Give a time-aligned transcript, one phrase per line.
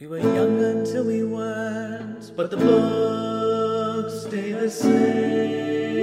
[0.00, 5.96] We were young until we weren't, but the books stay the same.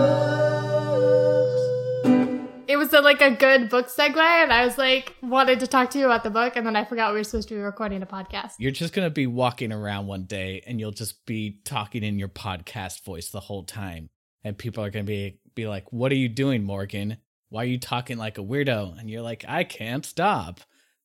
[2.68, 5.90] It was a, like a good book segue, and I was like, wanted to talk
[5.92, 8.02] to you about the book, and then I forgot we were supposed to be recording
[8.02, 8.56] a podcast.
[8.60, 12.20] You're just going to be walking around one day and you'll just be talking in
[12.20, 14.10] your podcast voice the whole time.
[14.44, 17.18] And people are going to be be like, "What are you doing, Morgan?
[17.50, 20.60] Why are you talking like a weirdo?" And you're like, "I can't stop.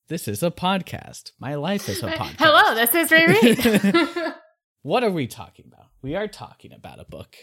[0.09, 1.33] This is a podcast.
[1.39, 4.35] My life is a podcast." Hello, this is Riri.
[4.83, 5.89] What are we talking about?
[6.01, 7.37] We are talking about a book.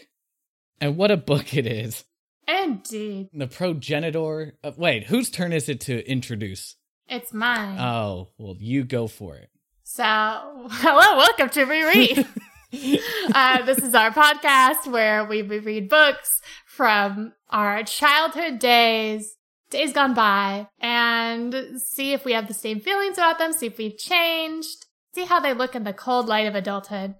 [0.80, 2.04] And what a book it is.
[2.48, 4.54] Indeed, The progenitor.
[4.64, 6.74] Of, wait, whose turn is it to introduce?
[7.06, 7.78] it's mine.
[7.78, 9.50] Oh, well, you go for it.
[9.84, 10.02] So,
[10.70, 12.26] hello, welcome to Reread.
[12.72, 19.36] uh, this is our podcast where we read books from our childhood days,
[19.70, 23.78] days gone by, and see if we have the same feelings about them, see if
[23.78, 27.14] we've changed, see how they look in the cold light of adulthood.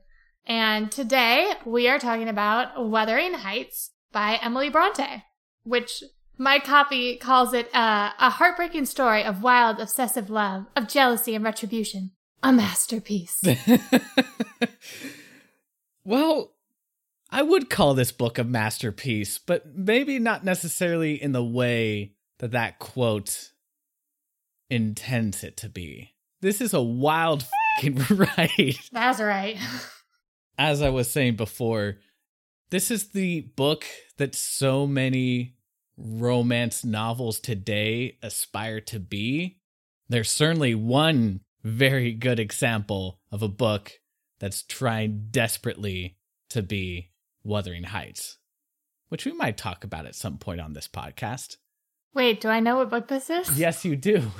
[0.46, 5.24] And today we are talking about Wuthering Heights by Emily Bronte,
[5.62, 6.02] which
[6.36, 11.44] my copy calls it uh, a heartbreaking story of wild, obsessive love, of jealousy and
[11.44, 12.10] retribution.
[12.42, 13.42] A masterpiece.
[16.08, 16.54] well,
[17.30, 22.52] I would call this book a masterpiece, but maybe not necessarily in the way that
[22.52, 23.50] that quote
[24.70, 26.14] intends it to be.
[26.40, 27.44] This is a wild
[27.76, 28.76] fucking ride.
[28.90, 29.58] That's right.
[30.56, 31.98] As I was saying before,
[32.70, 33.84] this is the book
[34.16, 35.56] that so many
[35.98, 39.58] romance novels today aspire to be.
[40.08, 43.92] There's certainly one very good example of a book
[44.38, 46.16] that's trying desperately
[46.50, 47.10] to be
[47.44, 48.38] Wuthering Heights,
[49.08, 51.56] which we might talk about at some point on this podcast.
[52.14, 53.58] Wait, do I know what book this is?
[53.58, 54.30] Yes, you do.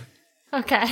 [0.53, 0.85] Okay.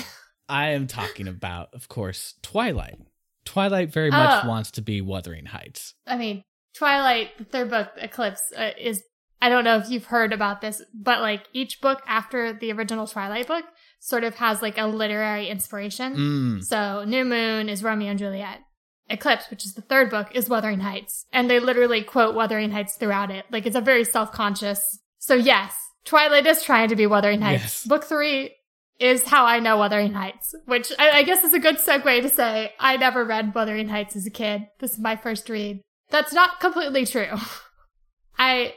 [0.49, 2.99] I am talking about, of course, Twilight.
[3.45, 4.49] Twilight very much Oh.
[4.49, 5.95] wants to be Wuthering Heights.
[6.07, 6.43] I mean,
[6.77, 9.03] Twilight, the third book, Eclipse, uh, is.
[9.41, 13.07] I don't know if you've heard about this, but like each book after the original
[13.07, 13.65] Twilight book
[14.01, 16.17] sort of has like a literary inspiration.
[16.17, 16.65] Mm.
[16.65, 18.61] So, New Moon is Romeo and Juliet.
[19.09, 21.27] Eclipse, which is the third book, is Wuthering Heights.
[21.33, 23.47] And they literally quote Wuthering Heights throughout it.
[23.51, 24.99] Like, it's a very self conscious.
[25.19, 27.63] So, yes, Twilight is trying to be Wuthering Heights.
[27.63, 27.87] Yes.
[27.87, 28.55] Book three
[28.99, 32.29] is how I know Wuthering Heights, which I, I guess is a good segue to
[32.29, 34.69] say I never read Wuthering Heights as a kid.
[34.79, 35.83] This is my first read.
[36.11, 37.37] That's not completely true.
[38.39, 38.75] I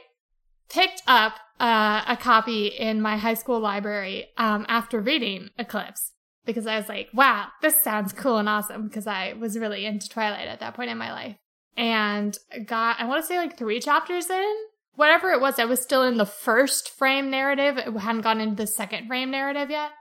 [0.68, 6.12] picked up uh, a copy in my high school library um, after reading Eclipse
[6.44, 10.08] because I was like, wow, this sounds cool and awesome because I was really into
[10.08, 11.36] Twilight at that point in my life.
[11.76, 12.36] And
[12.66, 14.54] got, I want to say like three chapters in.
[14.96, 17.78] Whatever it was, I was still in the first frame narrative.
[17.78, 19.92] It hadn't gone into the second frame narrative yet.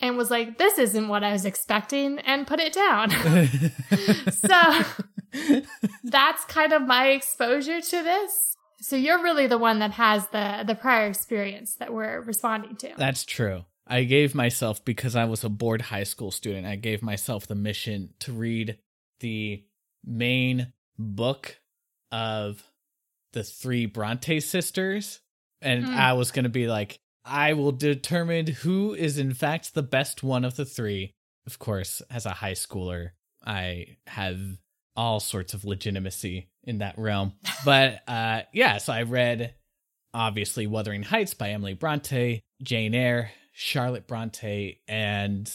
[0.00, 3.10] And was like, this isn't what I was expecting, and put it down.
[4.30, 4.84] so
[6.04, 8.56] that's kind of my exposure to this.
[8.80, 12.94] So you're really the one that has the the prior experience that we're responding to.
[12.96, 13.64] That's true.
[13.88, 17.54] I gave myself, because I was a bored high school student, I gave myself the
[17.54, 18.78] mission to read
[19.20, 19.64] the
[20.04, 21.58] main book
[22.12, 22.62] of
[23.32, 25.20] the three Bronte sisters.
[25.60, 25.94] And Mm.
[25.96, 30.22] I was going to be like, I will determine who is in fact the best
[30.22, 31.12] one of the three.
[31.46, 33.10] Of course, as a high schooler,
[33.44, 34.38] I have
[34.96, 37.32] all sorts of legitimacy in that realm.
[37.64, 39.54] But uh, yeah, so I read
[40.14, 43.30] obviously Wuthering Heights by Emily Bronte, Jane Eyre,
[43.60, 45.52] Charlotte Bronte, and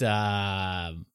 [0.00, 1.06] um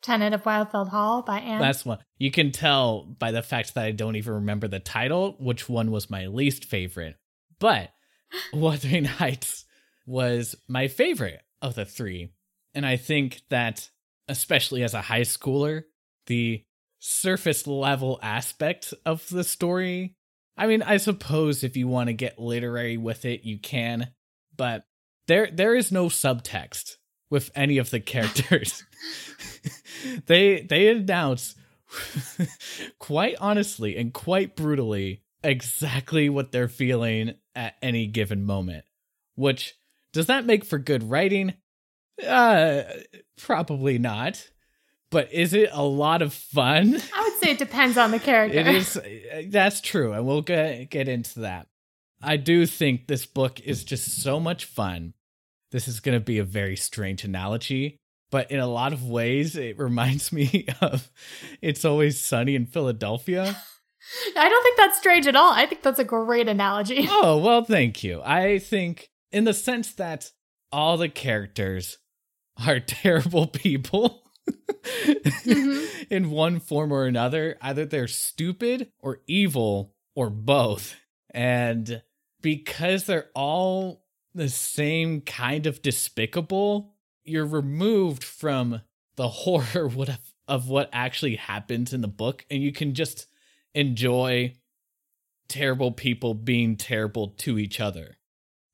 [0.00, 1.60] Tenant of Wildfell Hall by Anne.
[1.60, 1.98] Last one.
[2.18, 5.90] You can tell by the fact that I don't even remember the title which one
[5.90, 7.16] was my least favorite.
[7.58, 7.90] But
[8.52, 9.64] Wuthering Heights
[10.06, 12.32] was my favorite of the three.
[12.72, 13.90] And I think that,
[14.28, 15.82] especially as a high schooler,
[16.26, 16.62] the
[17.00, 20.16] surface level aspect of the story.
[20.56, 24.10] I mean, I suppose if you want to get literary with it, you can,
[24.56, 24.84] but
[25.26, 26.96] there there is no subtext
[27.30, 28.84] with any of the characters.
[30.26, 31.54] they they announce
[32.98, 38.84] quite honestly and quite brutally exactly what they're feeling at any given moment.
[39.36, 39.74] Which
[40.12, 41.54] does that make for good writing?
[42.26, 42.82] Uh
[43.38, 44.48] probably not.
[45.10, 47.00] But is it a lot of fun?
[47.14, 48.58] I would say it depends on the character.
[48.58, 49.00] It is
[49.48, 51.68] that's true, and we'll get get into that.
[52.24, 55.14] I do think this book is just so much fun.
[55.72, 57.96] This is going to be a very strange analogy,
[58.30, 61.10] but in a lot of ways it reminds me of
[61.62, 63.56] It's Always Sunny in Philadelphia
[64.36, 65.50] I don't think that's strange at all.
[65.52, 67.06] I think that's a great analogy.
[67.10, 68.20] Oh, well, thank you.
[68.22, 70.30] I think, in the sense that
[70.70, 71.96] all the characters
[72.66, 74.20] are terrible people
[74.94, 76.06] Mhm.
[76.10, 77.56] in one form or another.
[77.62, 80.96] Either they're stupid or evil or both.
[81.32, 82.02] And
[82.44, 84.04] because they're all
[84.34, 86.92] the same kind of despicable,
[87.24, 88.82] you're removed from
[89.16, 93.26] the horror what of, what actually happens in the book and you can just
[93.74, 94.52] enjoy
[95.48, 98.18] terrible people being terrible to each other.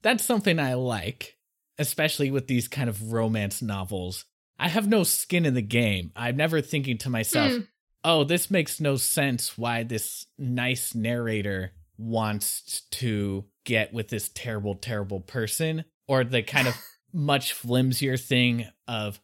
[0.02, 1.36] That's something I like,
[1.78, 4.24] especially with these kind of romance novels.
[4.58, 6.10] I have no skin in the game.
[6.16, 7.58] I'm never thinking to myself, Hmm.
[8.02, 14.74] oh, this makes no sense why this nice narrator wants to get with this terrible,
[14.74, 16.74] terrible person, or the kind of
[17.12, 19.20] much flimsier thing of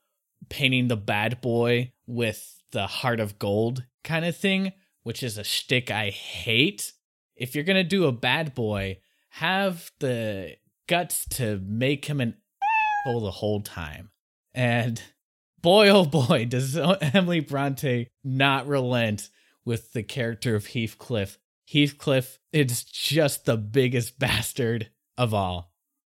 [0.49, 5.44] painting the bad boy with the heart of gold kind of thing, which is a
[5.44, 6.93] shtick I hate.
[7.34, 8.99] If you're gonna do a bad boy,
[9.31, 10.56] have the
[10.87, 12.37] guts to make him an
[13.06, 14.11] asshole the whole time.
[14.55, 15.02] And
[15.61, 19.29] boy, oh boy, does Emily Bronte not relent
[19.64, 21.38] with the character of Heathcliff.
[21.73, 25.73] Heathcliff is just the biggest bastard of all.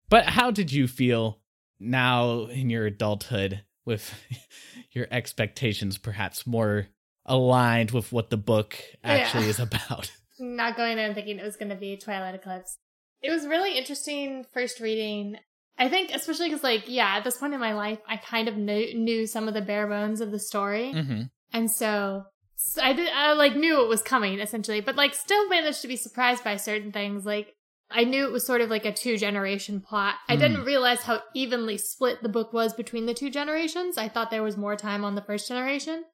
[0.08, 1.40] But how did you feel
[1.80, 4.14] now in your adulthood with
[4.92, 6.86] your expectations perhaps more
[7.26, 9.50] aligned with what the book actually Yeah.
[9.50, 10.12] is about?
[10.38, 12.78] Not going in thinking it was going to be Twilight Eclipse.
[13.22, 15.36] It was really interesting first reading.
[15.78, 18.56] I think, especially because, like, yeah, at this point in my life, I kind of
[18.56, 20.92] knew, knew some of the bare bones of the story.
[20.92, 21.22] Mm-hmm.
[21.52, 22.24] And so,
[22.64, 25.88] so I did, I like knew it was coming essentially, but like still managed to
[25.88, 27.26] be surprised by certain things.
[27.26, 27.54] Like
[27.90, 30.14] I knew it was sort of like a two generation plot.
[30.28, 33.98] I didn't realize how evenly split the book was between the two generations.
[33.98, 36.04] I thought there was more time on the first generation.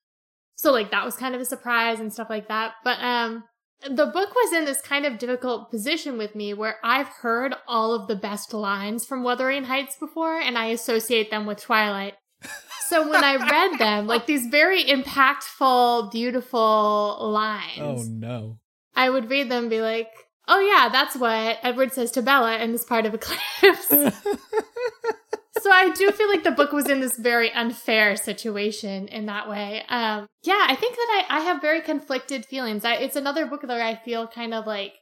[0.57, 2.73] So like that was kind of a surprise and stuff like that.
[2.83, 3.45] But um
[3.83, 7.95] the book was in this kind of difficult position with me where I've heard all
[7.95, 12.15] of the best lines from Wuthering Heights before and I associate them with Twilight.
[12.89, 18.59] So when I read them, like these very impactful, beautiful lines, Oh no.
[18.97, 20.11] I would read them and be like,
[20.47, 23.89] oh yeah, that's what Edward says to Bella in this part of Eclipse.
[25.61, 29.49] so I do feel like the book was in this very unfair situation in that
[29.49, 29.83] way.
[29.89, 32.85] Um, yeah, I think that I, I have very conflicted feelings.
[32.85, 34.95] I, it's another book that I feel kind of like,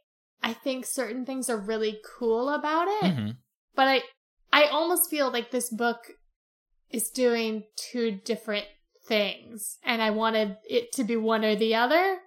[0.42, 3.36] I think certain things are really cool about it Mhm.
[3.74, 4.02] but I
[4.52, 5.98] I almost feel like this book
[6.90, 8.66] is doing two different
[9.06, 12.18] things and I wanted it to be one or the other.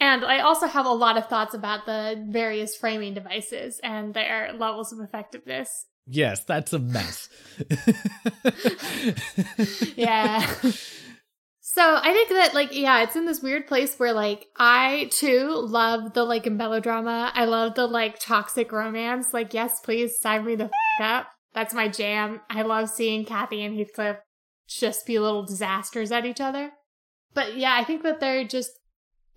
[0.00, 4.52] And I also have a lot of thoughts about the various framing devices and their
[4.52, 5.86] levels of effectiveness.
[6.06, 7.28] Yes, that's a mess.
[9.96, 10.44] Yeah.
[11.74, 15.48] So I think that like yeah, it's in this weird place where like I too
[15.54, 17.32] love the like melodrama.
[17.34, 19.32] I love the like toxic romance.
[19.32, 20.70] Like yes, please sign me the f-
[21.00, 21.28] up.
[21.54, 22.40] That's my jam.
[22.48, 24.16] I love seeing Kathy and Heathcliff
[24.68, 26.72] just be little disasters at each other.
[27.34, 28.70] But yeah, I think that they're just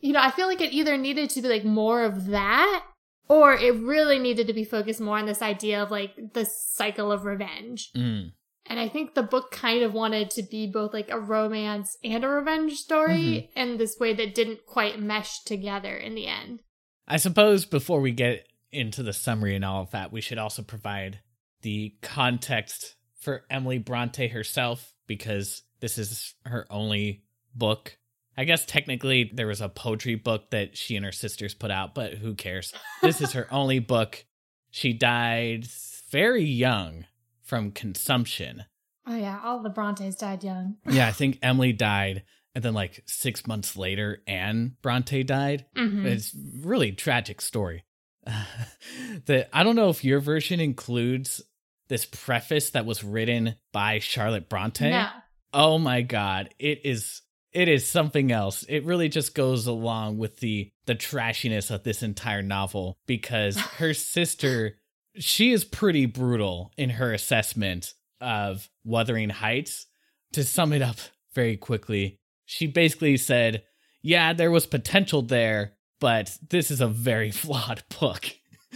[0.05, 2.85] you know, I feel like it either needed to be like more of that
[3.27, 7.11] or it really needed to be focused more on this idea of like the cycle
[7.11, 7.91] of revenge.
[7.95, 8.33] Mm.
[8.67, 12.23] And I think the book kind of wanted to be both like a romance and
[12.23, 16.61] a revenge story in this way that didn't quite mesh together in the end.
[17.07, 20.63] I suppose before we get into the summary and all of that, we should also
[20.63, 21.19] provide
[21.65, 27.23] the context for Emily Bronte herself because this is her only
[27.55, 27.97] book.
[28.37, 31.95] I guess technically there was a poetry book that she and her sisters put out,
[31.95, 32.71] but who cares?
[33.01, 34.25] This is her only book.
[34.69, 35.65] She died
[36.11, 37.07] very young
[37.41, 38.65] from consumption.
[39.07, 40.75] Oh yeah, all the Brontes died young.
[40.87, 45.65] Yeah, I think Emily died, and then like six months later, Anne Bronte died.
[45.75, 46.05] Mhm.
[46.05, 46.31] It's
[46.61, 47.85] really tragic story.
[49.25, 51.41] that I don't know if your version includes
[51.87, 54.89] this preface that was written by Charlotte Bronte.
[54.89, 55.07] No.
[55.53, 57.21] Oh my god, it is
[57.55, 58.63] it is something else.
[58.67, 63.93] It really just goes along with the the trashiness of this entire novel because her
[63.93, 64.77] sister
[65.17, 69.87] she is pretty brutal in her assessment of Wuthering Heights.
[70.33, 70.97] To sum it up
[71.33, 73.63] very quickly, she basically said,
[74.01, 78.25] "Yeah, there was potential there, but this is a very flawed book."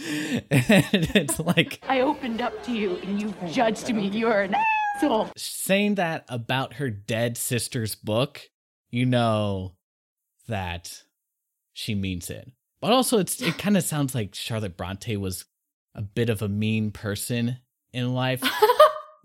[0.00, 4.08] And it's like I opened up to you and you judged me.
[4.08, 4.54] You're an
[4.96, 5.30] asshole.
[5.36, 8.50] saying that about her dead sister's book,
[8.90, 9.74] you know
[10.48, 11.02] that
[11.72, 12.50] she means it.
[12.80, 15.44] But also it's it kind of sounds like Charlotte Bronte was
[15.94, 17.58] a bit of a mean person
[17.92, 18.42] in life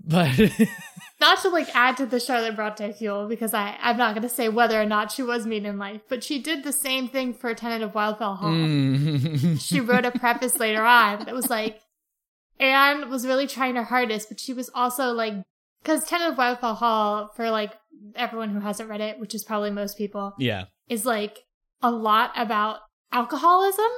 [0.07, 0.39] But
[1.19, 4.49] not to like add to the Charlotte Bronte fuel because I I'm not gonna say
[4.49, 7.53] whether or not she was mean in life, but she did the same thing for
[7.53, 8.51] Tenant of Wildfell Hall.
[8.51, 9.59] Mm.
[9.59, 11.79] She wrote a preface later on that was like,
[12.59, 15.33] Anne was really trying her hardest, but she was also like,
[15.81, 17.73] because Tenant of Wildfell Hall for like
[18.15, 20.65] everyone who hasn't read it, which is probably most people, yeah.
[20.89, 21.39] is like
[21.81, 22.79] a lot about
[23.11, 23.91] alcoholism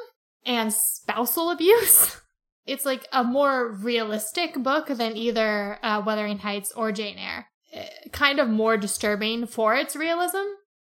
[0.46, 2.22] and spousal abuse.
[2.68, 7.48] It's like a more realistic book than either uh, Wuthering Heights or Jane Eyre.
[7.74, 10.44] Eh, Kind of more disturbing for its realism.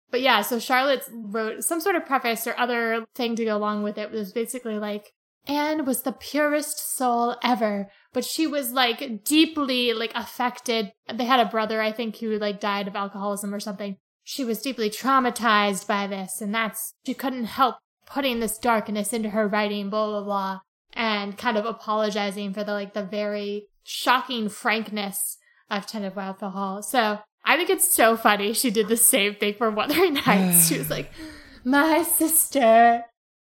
[0.10, 3.84] But yeah, so Charlotte wrote some sort of preface or other thing to go along
[3.84, 4.04] with it.
[4.04, 5.12] It was basically like,
[5.48, 10.92] Anne was the purest soul ever, but she was like deeply like affected.
[11.14, 13.98] They had a brother, I think, who like died of alcoholism or something.
[14.24, 17.76] She was deeply traumatized by this, and that's she couldn't help
[18.08, 20.60] putting this darkness into her writing, blah blah blah,
[20.96, 25.38] and kind of apologizing for the like the very shocking frankness
[25.70, 26.82] of Ten of Wildfell Hall.
[26.82, 30.68] So I think it's so funny she did the same thing for Wuthering Heights.
[30.68, 31.12] she was like,
[31.64, 33.04] My sister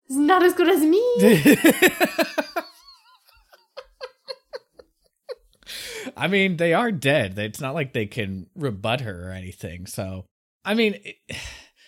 [0.10, 1.02] is not as good as me.
[6.18, 7.40] I mean, they are dead.
[7.40, 9.86] It's not like they can rebut her or anything.
[9.86, 10.26] So,
[10.66, 11.16] I mean, it,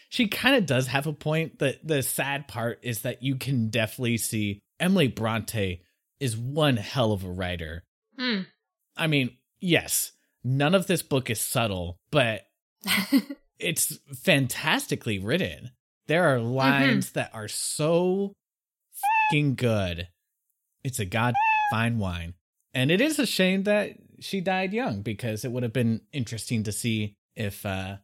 [0.09, 1.59] she kind of does have a point.
[1.59, 5.81] The the sad part is that you can definitely see Emily Bronte
[6.19, 7.85] is one hell of a writer.
[8.19, 8.41] Hmm.
[8.97, 10.11] I mean, yes,
[10.43, 12.41] none of this book is subtle, but
[13.59, 15.71] it's fantastically written.
[16.07, 18.33] There are lines that are so
[19.31, 20.09] fucking good.
[20.83, 21.33] It's a god
[21.71, 22.33] fine wine.
[22.73, 26.61] And it is a shame that she died young because it would have been interesting
[26.63, 27.97] to see if uh,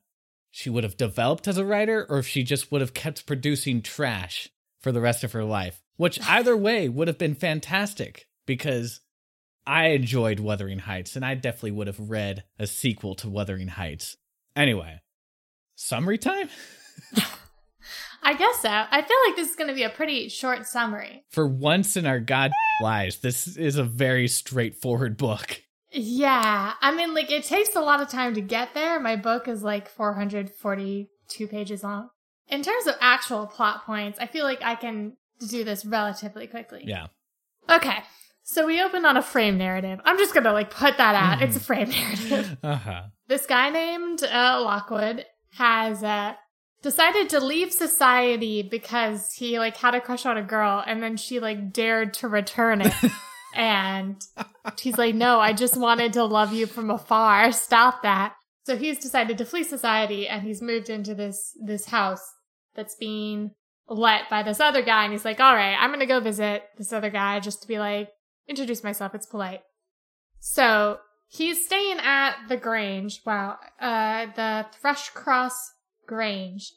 [0.49, 3.81] she would have developed as a writer or if she just would have kept producing
[3.81, 4.47] trash
[4.79, 5.83] for the rest of her life.
[5.99, 9.01] Which either way would have been fantastic because
[9.67, 14.15] I enjoyed Wuthering Heights and I definitely would have read a sequel to Wuthering Heights.
[14.55, 15.01] Anyway,
[15.75, 16.47] summary time?
[18.23, 18.69] I guess so.
[18.69, 21.25] I feel like this is going to be a pretty short summary.
[21.31, 22.51] For once in our god
[22.81, 25.63] lives, this is a very straightforward book.
[25.91, 26.75] Yeah.
[26.79, 29.01] I mean, like, it takes a lot of time to get there.
[29.01, 32.07] My book is like 442 pages long.
[32.47, 36.83] In terms of actual plot points, I feel like I can do this relatively quickly.
[36.85, 37.07] Yeah.
[37.69, 37.97] Okay.
[38.43, 39.99] So we open on a frame narrative.
[40.05, 41.41] I'm just going to like put that out.
[41.41, 42.57] It's a frame narrative.
[42.63, 43.01] Uh huh.
[43.27, 46.33] this guy named uh, Lockwood has uh,
[46.81, 51.15] decided to leave society because he like had a crush on a girl and then
[51.17, 52.93] she like dared to return it.
[53.55, 54.19] and
[54.79, 57.51] he's like, no, I just wanted to love you from afar.
[57.51, 58.33] Stop that.
[58.65, 62.21] So he's decided to flee society and he's moved into this this house
[62.75, 63.51] that's being
[63.89, 66.93] let by this other guy and he's like, all right, I'm gonna go visit this
[66.93, 68.09] other guy just to be like,
[68.47, 69.61] introduce myself, it's polite.
[70.39, 75.53] So he's staying at the Grange, wow, uh, the Thrushcross
[76.07, 76.71] Grange.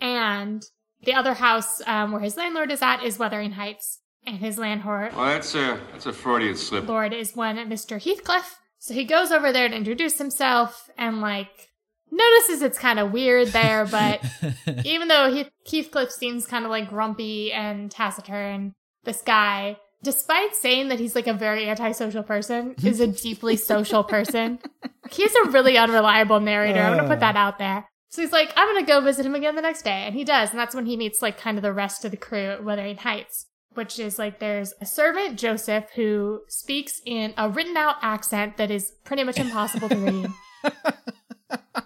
[0.00, 0.62] And
[1.02, 4.00] the other house um, where his landlord is at is Wuthering Heights.
[4.26, 6.86] And his landlord Well, that's a that's a Freudian slip.
[6.86, 7.98] Lord is one Mr.
[7.98, 8.58] Heathcliff.
[8.78, 11.69] So he goes over there to introduce himself and like
[12.10, 14.24] notices it's kind of weird there, but
[14.84, 18.74] even though Heath- Heathcliff seems kind of like grumpy and taciturn,
[19.04, 24.04] this guy, despite saying that he's like a very antisocial person, is a deeply social
[24.04, 24.58] person.
[25.10, 26.78] He's a really unreliable narrator.
[26.78, 27.40] I'm gonna put that uh.
[27.40, 27.88] out there.
[28.10, 30.50] So he's like, I'm gonna go visit him again the next day, and he does,
[30.50, 32.98] and that's when he meets like kind of the rest of the crew at Wuthering
[32.98, 33.46] Heights.
[33.74, 38.70] Which is like there's a servant, Joseph, who speaks in a written out accent that
[38.70, 40.30] is pretty much impossible to read.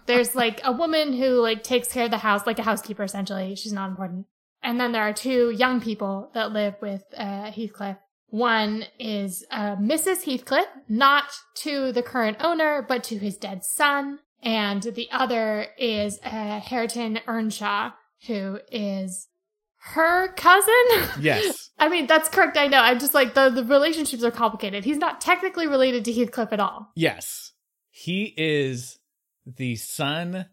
[0.06, 3.54] There's like a woman who like takes care of the house, like a housekeeper essentially.
[3.56, 4.26] She's not important.
[4.62, 7.96] And then there are two young people that live with uh, Heathcliff.
[8.28, 10.24] One is uh, Mrs.
[10.24, 11.24] Heathcliff, not
[11.56, 14.18] to the current owner, but to his dead son.
[14.42, 17.92] And the other is uh, Hareton Earnshaw,
[18.26, 19.28] who is
[19.92, 20.74] her cousin.
[21.20, 21.70] yes.
[21.78, 22.56] I mean, that's correct.
[22.56, 22.80] I know.
[22.80, 24.84] I'm just like the, the relationships are complicated.
[24.84, 26.90] He's not technically related to Heathcliff at all.
[26.96, 27.52] Yes.
[27.90, 28.98] He is
[29.46, 30.46] the son.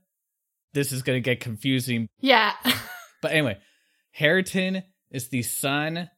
[0.73, 2.07] This is going to get confusing.
[2.19, 2.53] Yeah.
[3.21, 3.59] But anyway,
[4.17, 4.81] Hareton
[5.11, 6.09] is the son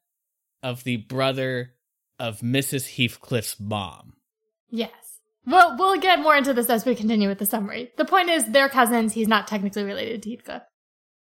[0.63, 1.73] of the brother
[2.17, 2.95] of Mrs.
[2.95, 4.13] Heathcliff's mom.
[4.69, 4.91] yes.
[5.45, 7.91] Well, we'll get more into this as we continue with the summary.
[7.97, 9.11] The point is, they're cousins.
[9.11, 10.61] He's not technically related to Heathcliff.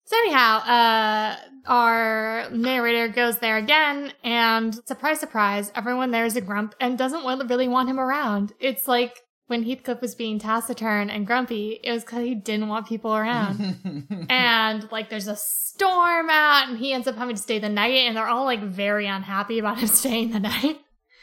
[0.05, 6.43] So anyhow, uh, our narrator goes there again, and surprise, surprise, everyone there is a
[6.43, 8.53] grump and doesn't really want him around.
[8.61, 9.19] It's like
[9.51, 14.27] when Heathcliff was being taciturn and grumpy, it was because he didn't want people around.
[14.31, 18.07] and like there's a storm out and he ends up having to stay the night
[18.07, 20.79] and they're all like very unhappy about him staying the night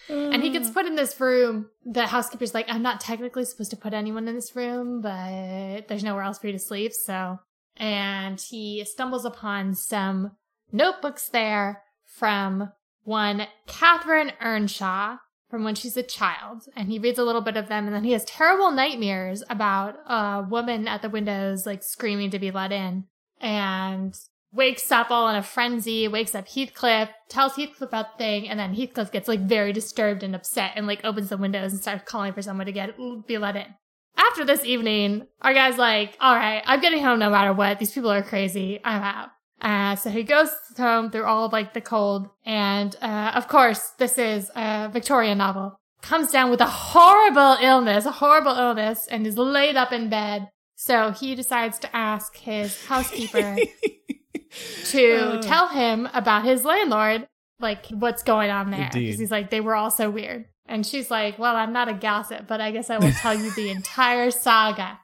[0.09, 0.53] And he Mm.
[0.53, 1.69] gets put in this room.
[1.85, 6.03] The housekeeper's like, I'm not technically supposed to put anyone in this room, but there's
[6.03, 6.93] nowhere else for you to sleep.
[6.93, 7.39] So,
[7.75, 10.31] and he stumbles upon some
[10.71, 12.71] notebooks there from
[13.03, 15.17] one Catherine Earnshaw
[15.49, 16.63] from when she's a child.
[16.75, 17.85] And he reads a little bit of them.
[17.85, 22.39] And then he has terrible nightmares about a woman at the windows, like screaming to
[22.39, 23.05] be let in.
[23.39, 24.17] And
[24.53, 28.59] wakes up all in a frenzy, wakes up Heathcliff, tells Heathcliff about the thing, and
[28.59, 32.09] then Heathcliff gets like very disturbed and upset and like opens the windows and starts
[32.09, 33.75] calling for someone to get be let in.
[34.15, 37.77] After this evening, our guy's like, all right, I'm getting home no matter what.
[37.77, 38.79] These people are crazy.
[38.83, 39.29] I'm out.
[39.61, 42.29] Uh, so he goes home through all of like the cold.
[42.45, 45.79] And, uh, of course, this is a Victorian novel.
[46.01, 50.49] Comes down with a horrible illness, a horrible illness, and is laid up in bed.
[50.75, 53.57] So he decides to ask his housekeeper
[54.85, 55.41] to Uh.
[55.41, 57.27] tell him about his landlord,
[57.59, 58.89] like what's going on there.
[58.91, 60.45] Because he's like, they were all so weird.
[60.69, 63.51] And she's like, well, I'm not a gossip, but I guess I will tell you
[63.51, 64.99] the entire saga.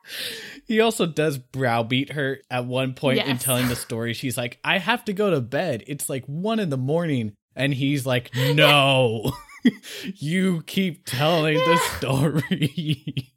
[0.66, 4.14] He also does browbeat her at one point in telling the story.
[4.14, 5.84] She's like, I have to go to bed.
[5.88, 7.34] It's like one in the morning.
[7.56, 9.32] And he's like, No,
[10.16, 13.32] you keep telling the story.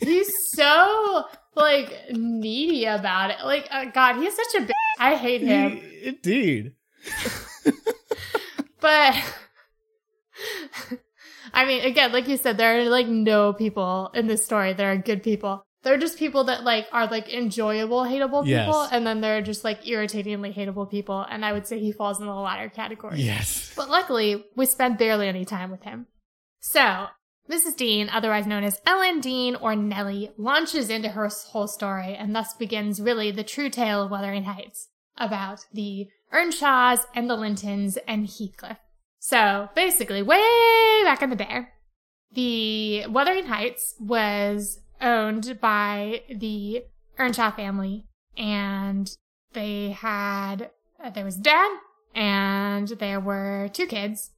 [0.00, 3.44] He's so like needy about it.
[3.44, 4.72] Like, uh, God, he's such a bitch.
[4.98, 5.80] I hate him.
[6.02, 6.72] Indeed.
[8.80, 9.14] But
[11.52, 14.84] I mean, again, like you said, there are like no people in this story that
[14.84, 15.62] are good people.
[15.82, 18.46] They're just people that like are like enjoyable, hateable people,
[18.82, 18.88] Yes.
[18.92, 21.24] and then they're just like irritatingly hateable people.
[21.28, 23.20] And I would say he falls in the latter category.
[23.20, 23.72] Yes.
[23.76, 26.06] But luckily, we spent barely any time with him.
[26.60, 27.06] So,
[27.50, 27.76] Mrs.
[27.76, 32.54] Dean, otherwise known as Ellen Dean or Nellie, launches into her whole story, and thus
[32.54, 38.26] begins really the true tale of Wuthering Heights about the Earnshaws and the Lintons and
[38.28, 38.78] Heathcliff.
[39.18, 41.68] So, basically, way back in the day,
[42.32, 46.84] the Wuthering Heights was owned by the
[47.18, 48.06] Earnshaw family,
[48.36, 49.10] and
[49.52, 50.70] they had,
[51.02, 51.78] uh, there was dad,
[52.14, 54.30] and there were two kids.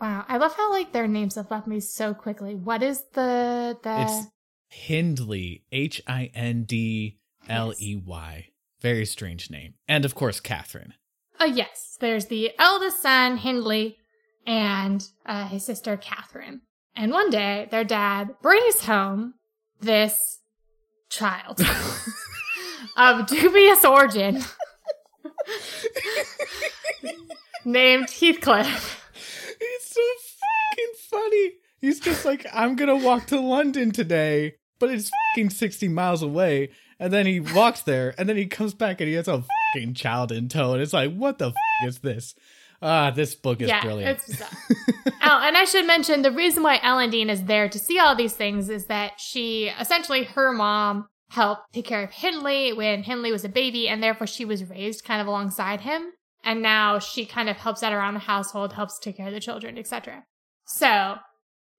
[0.00, 2.54] Wow, I love how like their names have left me so quickly.
[2.54, 4.02] What is the the?
[4.02, 4.26] It's
[4.68, 7.18] Hindley, H I N D
[7.48, 8.48] L E Y.
[8.80, 9.74] Very strange name.
[9.86, 10.94] And of course, Catherine.
[11.42, 13.96] Oh yes, there's the eldest son Hindley
[14.46, 16.60] and uh, his sister Catherine.
[16.94, 19.34] And one day, their dad brings home
[19.80, 20.38] this
[21.10, 21.60] child
[22.96, 24.44] of dubious origin
[27.64, 29.04] named Heathcliff.
[29.58, 30.00] He's so
[30.38, 31.52] fucking funny.
[31.80, 36.70] He's just like, I'm gonna walk to London today, but it's fucking 60 miles away.
[37.00, 39.94] And then he walks there, and then he comes back and he has a fucking
[39.94, 40.72] child in tow.
[40.72, 41.54] And it's like, what the f-
[41.86, 42.34] is this?
[42.80, 44.20] Ah, this book is brilliant.
[44.28, 47.98] It's oh, and I should mention the reason why Ellen Dean is there to see
[47.98, 53.04] all these things is that she essentially her mom helped take care of Hindley when
[53.04, 56.12] Hindley was a baby, and therefore she was raised kind of alongside him.
[56.44, 59.38] And now she kind of helps out around the household, helps take care of the
[59.38, 60.24] children, etc.
[60.66, 61.18] So,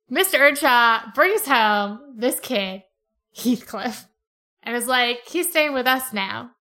[0.10, 0.40] Mr.
[0.40, 2.84] Earnshaw brings home this kid,
[3.36, 4.06] Heathcliff,
[4.64, 6.52] and is like, he's staying with us now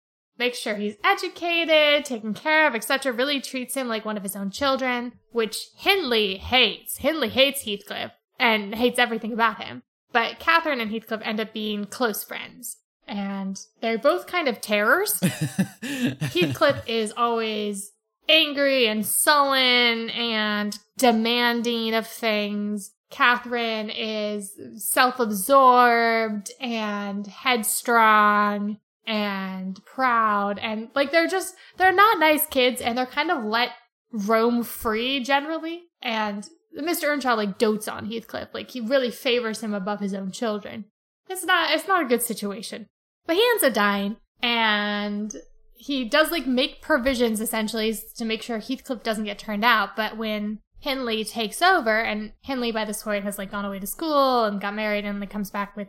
[0.43, 3.13] makes sure he's educated, taken care of, etc.
[3.13, 6.97] Really treats him like one of his own children, which Hindley hates.
[6.97, 9.85] Hindley hates Heathcliff and hates everything about him.
[10.11, 12.79] But Catherine and Heathcliff end up being close friends.
[13.07, 15.21] And they're both kind of terrors.
[15.81, 17.93] Heathcliff is always
[18.29, 22.91] angry and sullen and demanding of things.
[23.11, 30.59] Catherine is self absorbed and headstrong and proud.
[30.59, 33.71] And like they're just, they're not nice kids and they're kind of let
[34.13, 35.85] roam free generally.
[36.01, 37.05] And Mr.
[37.05, 38.49] Earnshaw like dotes on Heathcliff.
[38.53, 40.87] Like he really favors him above his own children.
[41.29, 42.87] It's not, it's not a good situation.
[43.27, 45.35] But he ends up dying and
[45.75, 49.97] he does like make provisions essentially to make sure Heathcliff doesn't get turned out.
[49.97, 53.87] But when Hindley takes over, and Hindley by this point has like gone away to
[53.87, 55.89] school and got married and like comes back with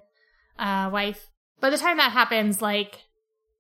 [0.60, 1.30] a wife.
[1.64, 3.06] By the time that happens, like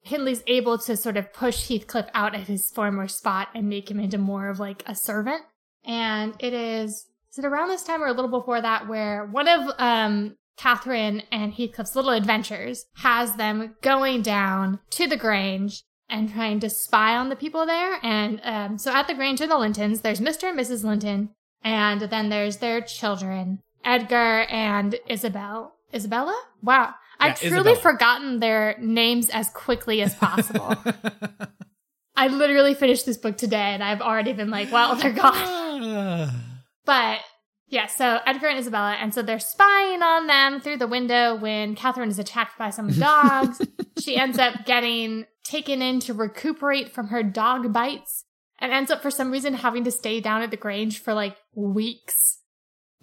[0.01, 3.97] Hindley's able to sort of push Heathcliff out of his former spot and make him
[3.97, 5.41] into more of like a servant.
[5.85, 9.47] And it is is it around this time or a little before that where one
[9.47, 16.29] of um Catherine and Heathcliff's little adventures has them going down to the Grange and
[16.29, 17.99] trying to spy on the people there.
[18.03, 20.01] And um, so at the Grange are the Lintons.
[20.01, 20.49] There's Mr.
[20.49, 20.83] and Mrs.
[20.83, 21.29] Linton,
[21.63, 25.75] and then there's their children, Edgar and Isabel.
[25.93, 26.37] Isabella?
[26.61, 26.95] Wow.
[27.23, 27.75] I've Yeah, truly Isabella.
[27.93, 30.75] forgotten their names as quickly as possible.
[32.15, 36.29] I literally finished this book today and I've already been like, well, they're gone.
[36.85, 37.19] But
[37.67, 41.75] Yeah, so Edgar and Isabella, and so they're spying on them through the window when
[41.75, 43.61] Catherine is attacked by some dogs.
[43.99, 48.25] she ends up getting taken in to recuperate from her dog bites
[48.59, 51.35] and ends up for some reason having to stay down at the Grange for like
[51.55, 52.39] weeks.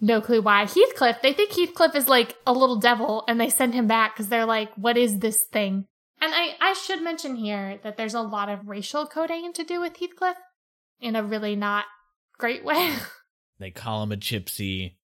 [0.01, 0.65] No clue why.
[0.65, 4.29] Heathcliff, they think Heathcliff is like a little devil and they send him back because
[4.29, 5.85] they're like, what is this thing?
[6.19, 9.79] And I, I should mention here that there's a lot of racial coding to do
[9.79, 10.37] with Heathcliff
[10.99, 11.85] in a really not
[12.37, 12.93] great way.
[13.61, 14.95] They call him a gypsy.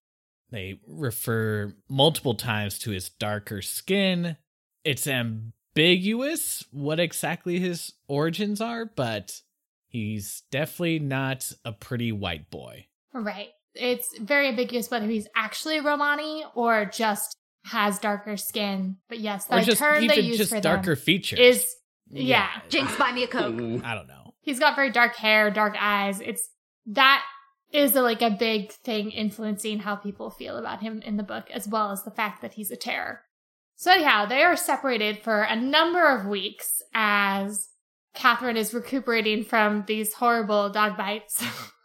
[0.50, 4.36] They refer multiple times to his darker skin.
[4.82, 9.42] It's ambiguous what exactly his origins are, but
[9.86, 12.86] he's definitely not a pretty white boy.
[13.14, 13.50] right.
[13.74, 18.96] It's very ambiguous whether he's actually Romani or just has darker skin.
[19.08, 21.38] But yes, the or just term even they use just for darker them features.
[21.38, 21.76] is
[22.10, 22.48] yeah.
[22.68, 23.54] Jinx, buy me a Coke.
[23.84, 24.34] I don't know.
[24.40, 26.20] He's got very dark hair, dark eyes.
[26.20, 26.48] It's
[26.86, 27.22] that
[27.70, 31.50] is a, like a big thing influencing how people feel about him in the book,
[31.50, 33.22] as well as the fact that he's a terror.
[33.76, 37.68] So anyhow, they are separated for a number of weeks as
[38.14, 41.44] Catherine is recuperating from these horrible dog bites.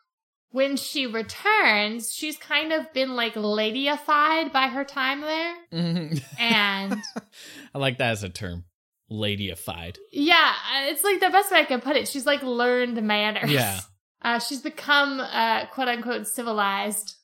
[0.53, 5.55] when she returns, she's kind of been like ladyified by her time there.
[5.73, 6.23] Mhm.
[6.39, 7.01] And
[7.75, 8.63] I like that as a term.
[9.11, 9.97] Ladyified.
[10.11, 10.53] yeah,
[10.85, 12.07] it's like the best way I can put it.
[12.07, 13.51] She's like learned manners.
[13.51, 13.79] Yeah.
[14.25, 17.15] Uh, she's become uh, quote unquote civilized.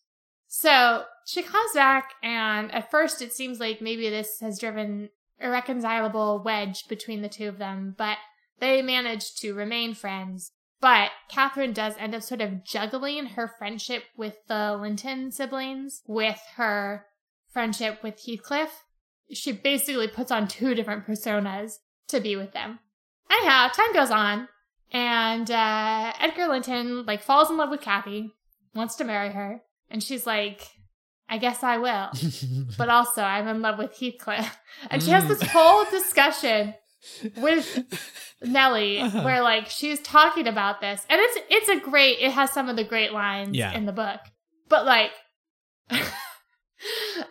[0.49, 5.07] So she comes back, and at first it seems like maybe this has driven
[5.39, 8.17] a irreconcilable wedge between the two of them, but
[8.59, 10.51] they manage to remain friends.
[10.81, 16.39] But Catherine does end up sort of juggling her friendship with the Linton siblings with
[16.55, 17.05] her
[17.51, 18.83] friendship with Heathcliff.
[19.31, 21.73] She basically puts on two different personas
[22.07, 22.79] to be with them.
[23.29, 24.47] Anyhow, time goes on,
[24.91, 28.33] and uh, Edgar Linton like falls in love with Kathy,
[28.73, 30.67] wants to marry her, and she's like,
[31.29, 32.09] "I guess I will,"
[32.77, 34.57] but also I'm in love with Heathcliff,
[34.89, 36.73] and she has this whole discussion
[37.37, 39.21] with Nellie Uh-huh.
[39.23, 42.19] where like she's talking about this, and it's it's a great.
[42.19, 43.73] It has some of the great lines Yeah.
[43.73, 44.19] in the book,
[44.67, 45.11] but like.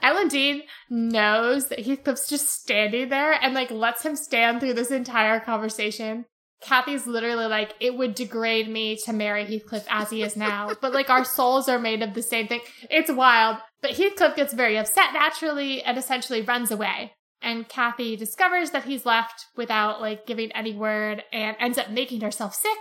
[0.02, 4.90] Ellen Dean knows that Heathcliff's just standing there and like lets him stand through this
[4.90, 6.26] entire conversation.
[6.60, 10.92] Kathy's literally like, it would degrade me to marry Heathcliff as he is now, but
[10.92, 12.60] like our souls are made of the same thing.
[12.90, 13.56] It's wild.
[13.80, 17.12] But Heathcliff gets very upset naturally and essentially runs away.
[17.40, 22.20] And Kathy discovers that he's left without like giving any word and ends up making
[22.20, 22.78] herself sick.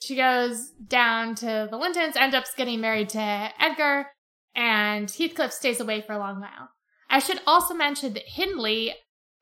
[0.00, 4.06] She goes down to the Lintons, ends up getting married to Edgar,
[4.54, 6.70] and Heathcliff stays away for a long while.
[7.08, 8.94] I should also mention that Hindley,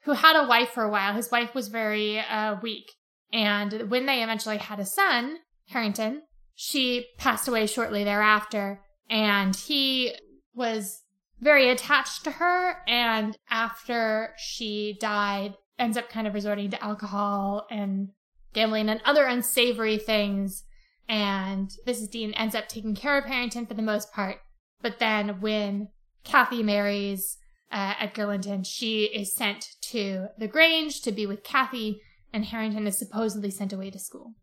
[0.02, 2.92] who had a wife for a while, his wife was very uh, weak.
[3.32, 6.22] And when they eventually had a son, Harrington,
[6.54, 8.80] she passed away shortly thereafter.
[9.08, 10.14] And he
[10.54, 11.02] was
[11.40, 12.76] very attached to her.
[12.86, 18.10] And after she died, ends up kind of resorting to alcohol and
[18.52, 20.64] gambling and other unsavory things.
[21.08, 22.10] And Mrs.
[22.10, 24.36] Dean ends up taking care of Harrington for the most part.
[24.82, 25.88] But then when
[26.24, 27.38] Kathy marries
[27.72, 32.00] uh, Edgar Linton, she is sent to the Grange to be with Kathy,
[32.32, 34.34] and Harrington is supposedly sent away to school.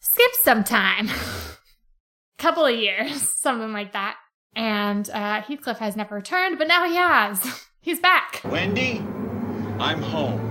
[0.00, 1.08] Skip some time.
[2.38, 4.16] Couple of years, something like that.
[4.56, 7.66] And uh, Heathcliff has never returned, but now he has.
[7.80, 8.40] He's back.
[8.44, 8.98] Wendy,
[9.78, 10.48] I'm home.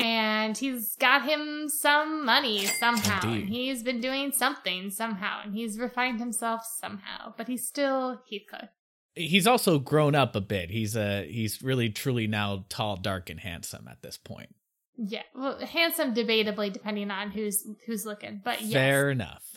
[0.00, 3.26] and he's got him some money somehow.
[3.32, 3.48] Indeed.
[3.48, 8.68] He's been doing something somehow, and he's refined himself somehow, but he's still Heathcliff.
[9.14, 10.70] He's also grown up a bit.
[10.70, 14.54] He's a he's really truly now tall, dark, and handsome at this point.
[14.96, 18.72] Yeah, well, handsome, debatably, depending on who's who's looking, but yes.
[18.72, 19.51] Fair enough.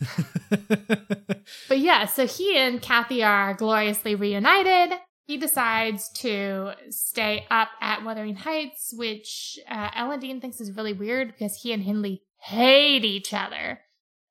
[1.68, 4.98] But yeah, so he and Kathy are gloriously reunited.
[5.26, 10.92] He decides to stay up at Wuthering Heights, which uh, Ellen Dean thinks is really
[10.92, 13.80] weird because he and Hindley hate each other.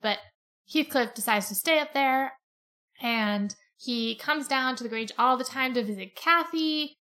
[0.01, 0.17] But
[0.71, 2.33] Heathcliff decides to stay up there,
[3.01, 6.95] and he comes down to the Grange all the time to visit Kathy.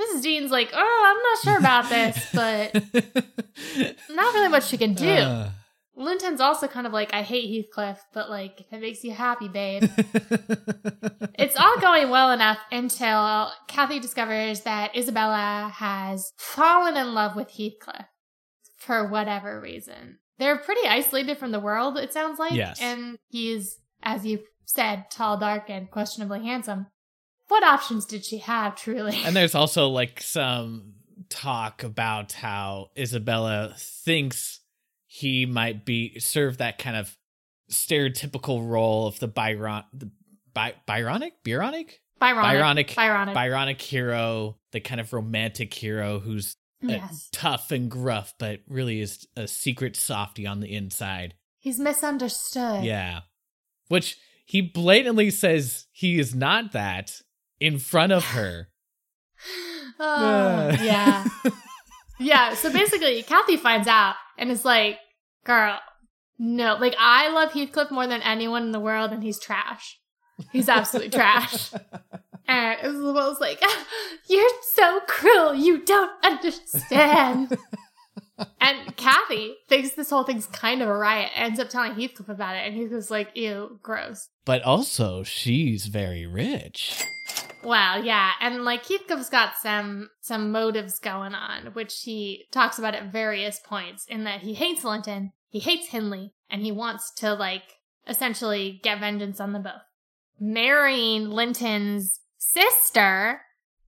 [0.00, 0.22] Mrs.
[0.22, 2.74] Dean's like, oh, I'm not sure about this, but
[4.14, 5.08] not really much she can do.
[5.08, 5.50] Uh.
[5.98, 9.48] Linton's also kind of like, I hate Heathcliff, but like, if it makes you happy,
[9.48, 9.82] babe.
[11.36, 17.50] it's all going well enough until Kathy discovers that Isabella has fallen in love with
[17.50, 18.06] Heathcliff
[18.76, 20.20] for whatever reason.
[20.38, 22.52] They're pretty isolated from the world, it sounds like.
[22.52, 22.78] Yes.
[22.80, 26.86] And he's, as you said, tall, dark, and questionably handsome.
[27.48, 29.20] What options did she have, truly?
[29.24, 30.92] and there's also like some
[31.28, 34.60] talk about how Isabella thinks
[35.10, 37.16] he might be serve that kind of
[37.70, 40.10] stereotypical role of the Byron the
[40.54, 41.32] By- Byronic?
[41.44, 42.00] Byronic?
[42.20, 42.44] Byronic.
[42.44, 42.94] Byronic.
[42.94, 43.34] Byronic.
[43.34, 47.28] Byronic hero, the kind of romantic hero who's uh, Yes.
[47.32, 51.34] tough and gruff, but really is a secret softy on the inside.
[51.58, 52.84] He's misunderstood.
[52.84, 53.20] Yeah.
[53.88, 57.20] Which he blatantly says he is not that
[57.60, 58.68] in front of her.
[60.00, 61.24] Oh, yeah.
[62.18, 62.54] Yeah.
[62.54, 64.98] So basically, Kathy finds out and is like,
[65.44, 65.78] girl,
[66.38, 66.76] no.
[66.76, 69.98] Like, I love Heathcliff more than anyone in the world, and he's trash.
[70.52, 71.72] He's absolutely trash.
[72.50, 73.62] And Isabel's like,
[74.28, 75.54] You're so cruel.
[75.54, 77.58] You don't understand.
[78.60, 82.56] and Kathy thinks this whole thing's kind of a riot, ends up telling Heathcliff about
[82.56, 84.30] it, and Heathcliff's like, Ew, gross.
[84.46, 87.02] But also, she's very rich.
[87.68, 92.94] Well, yeah, and like Heathcliff's got some some motives going on, which he talks about
[92.94, 94.06] at various points.
[94.08, 97.74] In that he hates Linton, he hates Hindley, and he wants to like
[98.06, 99.82] essentially get vengeance on them both.
[100.40, 103.42] Marrying Linton's sister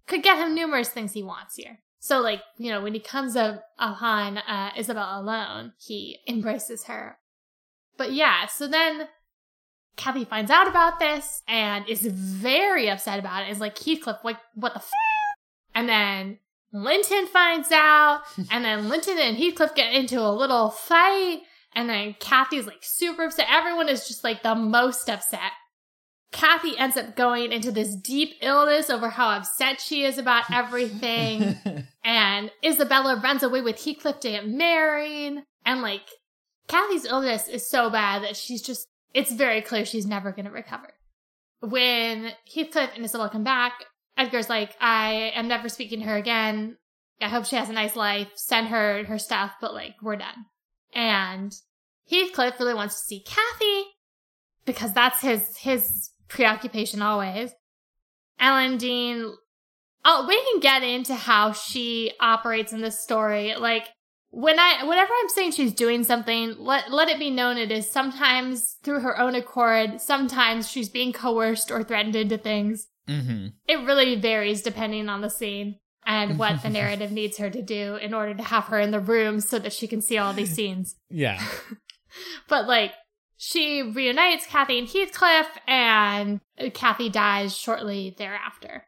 [0.06, 1.78] could get him numerous things he wants here.
[2.00, 7.16] So, like you know, when he comes up upon uh, Isabel alone, he embraces her.
[7.96, 9.08] But yeah, so then
[10.00, 13.50] Kathy finds out about this and is very upset about it.
[13.50, 14.90] Is like Heathcliff, like what the f-?
[15.74, 16.38] And then
[16.72, 21.42] Linton finds out, and then Linton and Heathcliff get into a little fight,
[21.74, 23.46] and then Kathy's like super upset.
[23.50, 25.52] Everyone is just like the most upset.
[26.32, 31.56] Kathy ends up going into this deep illness over how upset she is about everything.
[32.04, 35.42] and Isabella runs away with Heathcliff to get married.
[35.66, 36.08] And like,
[36.68, 40.51] Kathy's illness is so bad that she's just, it's very clear she's never going to
[40.51, 40.92] recover.
[41.61, 43.73] When Heathcliff and Isabella come back,
[44.16, 46.77] Edgar's like, I am never speaking to her again.
[47.20, 48.29] I hope she has a nice life.
[48.35, 50.46] Send her her stuff, but like, we're done.
[50.94, 51.55] And
[52.09, 53.85] Heathcliff really wants to see Kathy
[54.64, 57.53] because that's his his preoccupation always.
[58.38, 59.33] Ellen Dean,
[60.05, 63.55] oh, we can get into how she operates in this story.
[63.55, 63.88] Like
[64.30, 67.90] when I, whenever I'm saying she's doing something, let let it be known it is
[67.90, 70.00] sometimes through her own accord.
[70.00, 72.86] Sometimes she's being coerced or threatened into things.
[73.08, 77.62] hmm It really varies depending on the scene and what the narrative needs her to
[77.62, 80.32] do in order to have her in the room so that she can see all
[80.32, 80.96] these scenes.
[81.10, 81.42] Yeah.
[82.48, 82.92] But like,
[83.36, 86.40] she reunites Kathy and Heathcliff, and
[86.74, 88.84] Kathy dies shortly thereafter.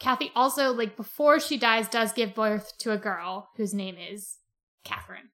[0.00, 4.38] Kathy also, like, before she dies, does give birth to a girl whose name is
[4.88, 5.28] Catherine,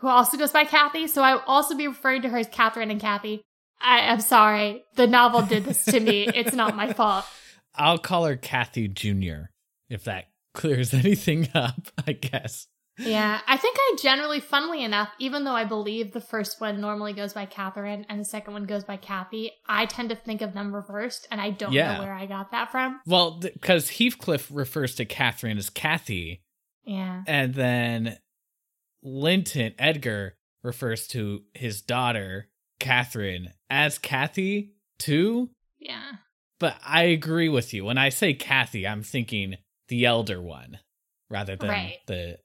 [0.00, 1.06] who also goes by Kathy.
[1.08, 3.42] So I will also be referring to her as Catherine and Kathy.
[3.80, 4.82] I am sorry.
[4.96, 6.28] The novel did this to me.
[6.34, 7.24] It's not my fault.
[7.74, 9.50] I'll call her Kathy Jr.
[9.88, 12.66] if that clears anything up, I guess.
[13.00, 17.12] Yeah, I think I generally, funnily enough, even though I believe the first one normally
[17.12, 20.52] goes by Catherine and the second one goes by Kathy, I tend to think of
[20.52, 21.94] them reversed, and I don't Yeah.
[21.94, 23.00] know where I got that from.
[23.06, 26.42] Well, because Heathcliff refers to Catherine as Kathy,
[26.84, 27.22] Yeah.
[27.28, 28.18] and then
[29.08, 32.48] Linton, Edgar, refers to his daughter,
[32.80, 35.50] Catherine, as Kathy, too.
[35.78, 36.12] Yeah.
[36.60, 37.84] But I agree with you.
[37.84, 39.56] When I say Kathy, I'm thinking
[39.88, 40.78] the elder one
[41.30, 41.98] rather than Right.
[42.06, 42.38] the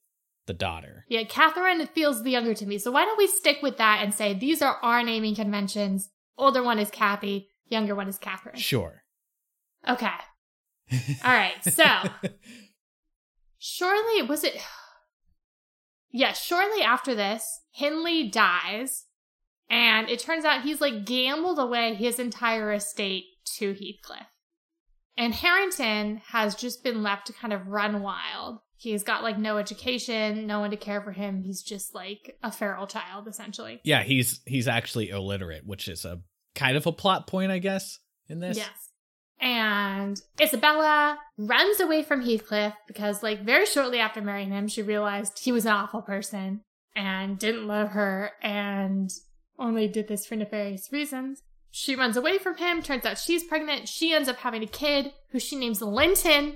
[0.46, 1.06] the daughter.
[1.08, 2.78] Yeah, Catherine feels the younger to me.
[2.78, 6.10] So why don't we stick with that and say these are our naming conventions?
[6.38, 8.58] Older one is Kathy, younger one is Catherine.
[8.58, 9.04] Sure.
[9.88, 10.12] Okay.
[11.24, 11.64] All right.
[11.64, 11.86] So
[13.58, 14.58] shortly, was it?
[16.14, 19.06] Yeah, shortly after this, Hindley dies,
[19.70, 23.26] and it turns out he's like gambled away his entire estate
[23.58, 24.28] to Heathcliff.
[25.18, 28.60] And Harrington has just been left to kind of run wild.
[28.76, 31.42] He's got like no education, no one to care for him.
[31.42, 33.82] He's just like a feral child, essentially.
[33.84, 36.22] Yeah, he's he's actually illiterate, which is a
[36.54, 38.58] kind of a plot point, I guess, in this.
[38.58, 38.70] Yes.
[39.44, 45.40] And Isabella runs away from Heathcliff because, like, very shortly after marrying him, she realized
[45.40, 46.62] he was an awful person
[46.96, 49.10] and didn't love her and
[49.60, 51.42] only did this for nefarious reasons.
[51.72, 52.82] She runs away from him.
[52.82, 53.90] Turns out she's pregnant.
[53.90, 56.56] She ends up having a kid who she names Linton.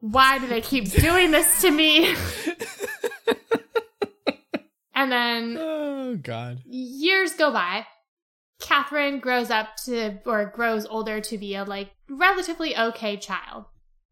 [0.00, 2.06] Why do they keep doing this to me?
[4.94, 6.60] and then Oh God.
[6.66, 7.86] years go by.
[8.66, 13.66] Catherine grows up to, or grows older to be a like relatively okay child.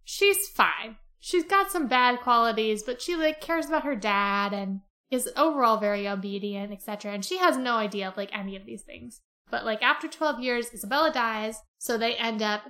[0.04, 0.96] She's fine.
[1.18, 5.78] She's got some bad qualities, but she like cares about her dad and is overall
[5.78, 7.12] very obedient, etc.
[7.12, 9.22] And she has no idea of like any of these things.
[9.50, 12.62] But like after 12 years, Isabella dies, so they end up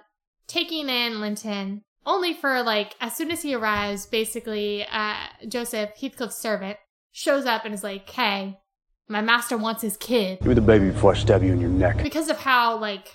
[0.46, 5.16] taking in Linton only for like as soon as he arrives, basically, uh,
[5.48, 6.78] Joseph, Heathcliff's servant,
[7.12, 8.58] shows up and is like, hey,
[9.08, 11.70] my master wants his kid Give me the baby before I stab you in your
[11.70, 12.02] neck.
[12.02, 13.08] because of how like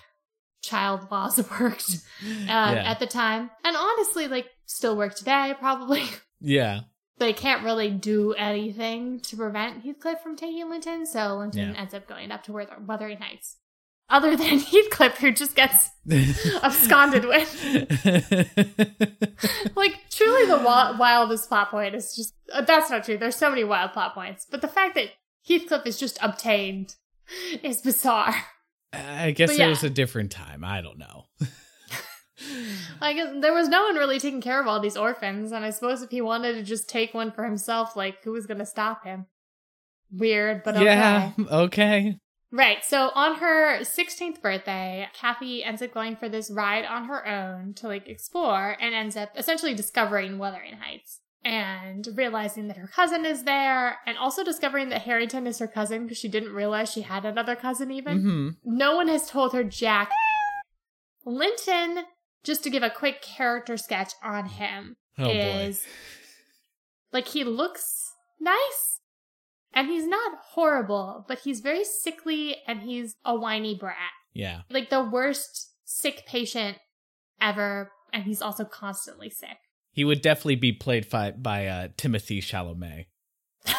[0.62, 1.90] child laws worked
[2.24, 2.84] uh, Yeah.
[2.86, 3.50] at the time.
[3.64, 6.04] And honestly, like, still work today, probably.
[6.42, 6.82] Yeah.
[7.18, 11.80] they can't really do anything to prevent Heathcliff from taking Linton, so Linton Yeah.
[11.82, 13.58] ends up going up to Wither- Wuthering Heights.
[14.10, 15.90] Other than Heathcliff, who just gets
[16.64, 17.50] absconded with.
[19.76, 23.50] like truly the wa- wildest plot point is just uh, that's not true there's so
[23.50, 25.10] many wild plot points but the fact that
[25.50, 26.96] heathcliff is just obtained
[27.64, 28.36] is bizarre
[28.94, 29.68] I guess But it yeah.
[29.68, 30.64] was a different time.
[30.64, 31.26] I don't know.
[33.02, 36.02] like there was no one really taking care of all these orphans and i suppose
[36.02, 39.26] if he wanted to just take one for himself like who was gonna stop him
[40.12, 41.32] weird but okay Yeah.
[41.52, 42.18] Okay.
[42.52, 42.84] Right.
[42.84, 47.76] So on her 16th birthday, Kathy ends up going for this ride on her own
[47.76, 53.26] to like explore and ends up essentially discovering Wuthering Heights and realizing that her cousin
[53.26, 57.02] is there and also discovering that Hareton is her cousin because she didn't realize she
[57.02, 58.20] had another cousin even.
[58.22, 60.12] hmm No one has told her Jack.
[61.26, 62.06] Linton,
[62.44, 65.32] just to give a quick character sketch on him, Oh boy.
[65.68, 65.86] is
[67.12, 69.00] like he looks nice
[69.74, 73.96] and he's not horrible, but he's very sickly and he's a whiny brat.
[74.34, 74.62] Yeah.
[74.70, 76.78] Like the worst sick patient
[77.42, 79.58] ever, and he's also constantly sick.
[80.00, 83.08] He would definitely be played fi- by uh, Timothy Chalamet.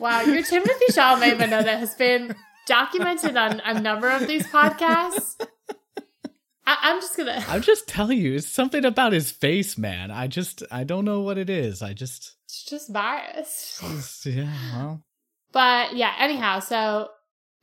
[0.00, 2.34] Wow, your Timothy Chalamet Minota has been
[2.66, 5.36] documented on a number of these podcasts.
[6.66, 7.44] I- I'm just gonna.
[7.46, 10.10] I'm just telling you, it's something about his face, man.
[10.10, 11.82] I just, I don't know what it is.
[11.82, 13.82] I just, It's just biased.
[13.82, 15.02] it's- yeah, well,
[15.52, 17.08] But yeah, anyhow, so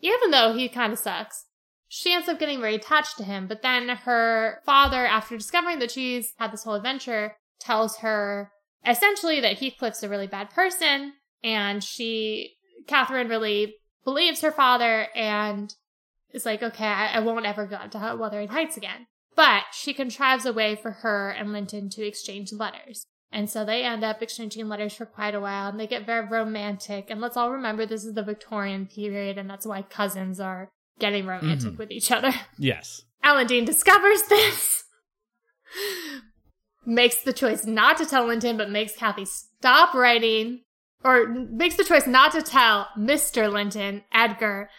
[0.01, 1.45] even though he kind of sucks,
[1.87, 3.47] she ends up getting very attached to him.
[3.47, 8.51] But then her father, after discovering that she's had this whole adventure, tells her
[8.85, 11.13] essentially that Heathcliff's a really bad person.
[11.43, 12.55] And she,
[12.87, 15.73] Catherine, really believes her father and
[16.31, 19.07] is like, okay, I, I won't ever go up to Wuthering Heights again.
[19.35, 23.05] But she contrives a way for her and Linton to exchange letters.
[23.31, 26.25] And so they end up exchanging letters for quite a while and they get very
[26.25, 27.09] romantic.
[27.09, 31.25] And let's all remember this is the Victorian period and that's why cousins are getting
[31.25, 31.77] romantic Mhm.
[31.77, 32.31] with each other.
[32.57, 33.03] yes.
[33.23, 34.83] Ellen Dean discovers this,
[36.85, 40.61] makes the choice not to tell Linton, but makes Kathy stop writing,
[41.03, 43.51] or makes the choice not to tell Mr.
[43.51, 44.69] Linton, Edgar,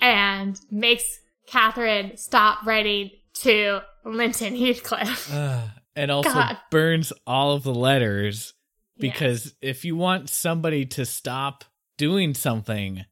[0.00, 5.32] and makes Catherine stop writing to Linton Heathcliff.
[5.32, 6.56] Uh, and also God.
[6.70, 8.54] burns all of the letters
[8.98, 11.64] because if you want somebody to stop
[11.98, 13.04] doing something,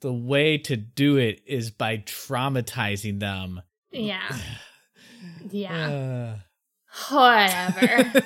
[0.00, 3.62] the way to do it is by traumatizing them.
[3.90, 4.36] Yeah.
[5.50, 5.88] Yeah.
[5.88, 6.38] Uh.
[7.14, 8.22] Whatever.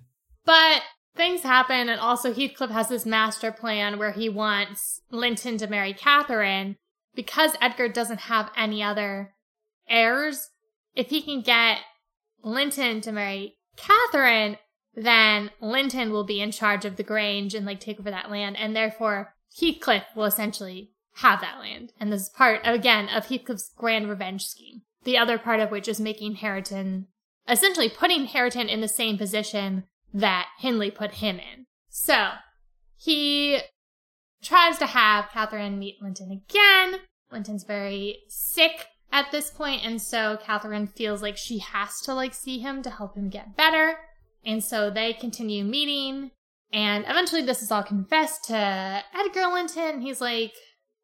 [0.44, 0.82] But
[1.14, 5.94] things happen, and also Heathcliff has this master plan where he wants Linton to marry
[5.94, 6.76] Catherine
[7.14, 9.34] because Edgar doesn't have any other
[9.88, 10.50] heirs.
[10.94, 11.78] If he can get
[12.42, 14.58] Linton to marry Catherine,
[14.94, 18.56] then Linton will be in charge of the Grange and like take over that land,
[18.58, 21.92] and therefore Heathcliff will essentially have that land.
[22.00, 24.82] And this is part again of Heathcliff's grand revenge scheme.
[25.04, 27.06] The other part of which is making Hareton
[27.48, 31.66] essentially putting Hareton in the same position that Hindley put him in.
[31.88, 32.30] So
[32.96, 33.60] he
[34.42, 37.00] tries to have Catherine meet Linton again.
[37.30, 42.34] Linton's very sick at this point, and so Catherine feels like she has to like
[42.34, 43.96] see him to help him get better.
[44.44, 46.32] And so they continue meeting,
[46.72, 50.00] and eventually this is all confessed to Edgar Linton.
[50.00, 50.52] He's like,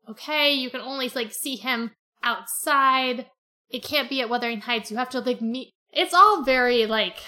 [0.09, 3.27] okay, you can only like see him outside.
[3.71, 4.91] It can't be at Wuthering Heights.
[4.91, 5.73] You have to like meet.
[5.93, 7.19] It's all very like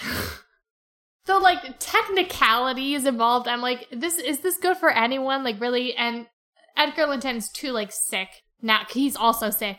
[1.25, 3.47] the like technicalities involved.
[3.47, 5.43] I'm like, this is this good for anyone?
[5.43, 5.93] Like really?
[5.95, 6.27] And
[6.75, 8.29] Edgar Linton's too like sick
[8.61, 8.85] now.
[8.89, 9.77] He's also sick,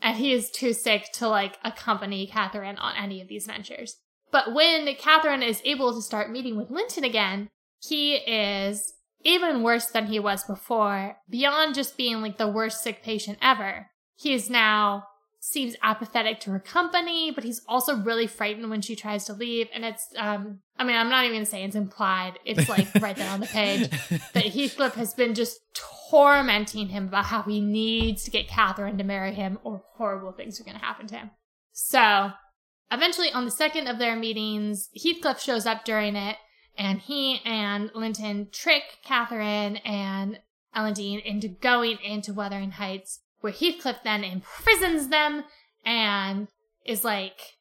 [0.00, 3.96] and he is too sick to like accompany Catherine on any of these ventures.
[4.34, 8.92] But when Catherine is able to start meeting with Linton again, he is
[9.22, 11.18] even worse than he was before.
[11.30, 15.04] Beyond just being like the worst sick patient ever, he is now
[15.38, 19.68] seems apathetic to her company, but he's also really frightened when she tries to leave.
[19.72, 22.40] And it's, um, I mean, I'm not even gonna say it's implied.
[22.44, 23.88] It's like right there on the page
[24.32, 25.60] that Heathcliff has been just
[26.10, 30.60] tormenting him about how he needs to get Catherine to marry him or horrible things
[30.60, 31.30] are gonna happen to him.
[31.70, 32.32] So,
[32.94, 36.36] eventually on the second of their meetings, Heathcliff shows up during it
[36.76, 40.40] and he and Linton trick Catherine and
[40.74, 45.44] Ellen Dean into going into Wuthering Heights, where Heathcliff then imprisons them
[45.84, 46.48] and
[46.84, 47.54] is like,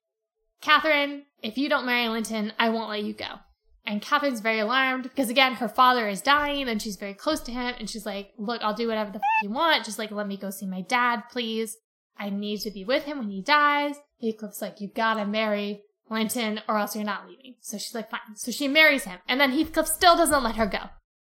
[0.62, 3.40] Catherine, if you don't marry Linton, I won't let you go.
[3.86, 7.52] And Catherine's very alarmed because again, her father is dying and she's very close to
[7.52, 7.76] him.
[7.78, 9.84] And she's like, look, I'll do whatever the f- you want.
[9.84, 11.76] Just like, let me go see my dad, please.
[12.18, 13.96] I need to be with him when he dies.
[14.24, 17.56] Heathcliff's like, you gotta marry Linton or else you're not leaving.
[17.62, 18.20] So she's like, fine.
[18.36, 19.20] So she marries him.
[19.28, 20.90] And then Heathcliff still doesn't let her go.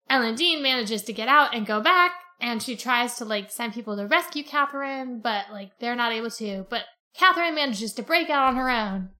[0.08, 2.12] Ellen Dean manages to get out and go back.
[2.40, 6.30] And she tries to like send people to rescue Catherine, but like they're not able
[6.32, 6.66] to.
[6.70, 6.84] But
[7.14, 9.10] Catherine manages to break out on her own.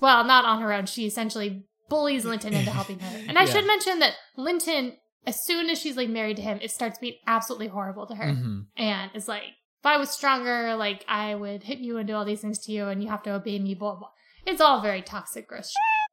[0.00, 0.86] Well, not on her own.
[0.86, 3.18] She essentially bullies Linton into helping her.
[3.28, 3.52] And I Yeah.
[3.52, 4.96] should mention that Linton,
[5.26, 8.24] as soon as she's like married to him, it starts being absolutely horrible to her.
[8.32, 8.66] Mhm.
[8.76, 9.42] And is like,
[9.86, 12.72] if I was stronger, like I would hit you and do all these things to
[12.72, 14.08] you and you have to obey me, blah, blah.
[14.44, 16.10] It's all very toxic, gross shit.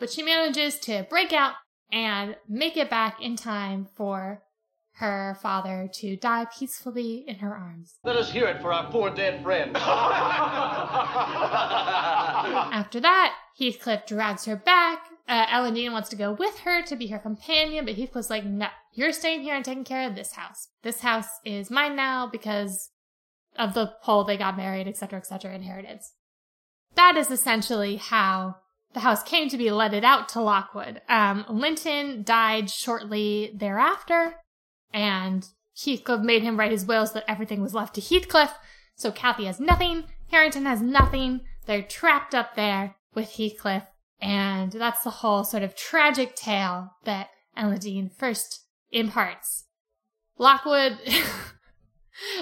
[0.00, 1.52] But she manages to break out
[1.92, 4.42] and make it back in time for
[4.94, 8.00] her father to die peacefully in her arms.
[8.02, 9.76] Let us hear it for our poor dead friend.
[9.76, 9.84] After
[12.98, 15.06] that, Heathcliff drags her back.
[15.28, 18.44] Uh, Ellen Dean wants to go with her to be her companion, but Heathcliff's like,
[18.44, 20.68] no, you're staying here and taking care of this house.
[20.82, 22.90] This house is mine now because
[23.56, 26.12] of the whole they got married, etc., etc., inheritance.
[26.94, 28.56] That is essentially how
[28.92, 31.02] the house came to be letted out to Lockwood.
[31.08, 34.36] Um, Linton died shortly thereafter,
[34.92, 35.46] and
[35.76, 38.52] Heathcliff made him write his will so that everything was left to Heathcliff.
[38.94, 41.40] So Kathy has nothing, Hareton has nothing.
[41.66, 43.84] They're trapped up there with Heathcliff,
[44.20, 49.64] and that's the whole sort of tragic tale that Ellen Dean first imparts.
[50.38, 50.98] Lockwood,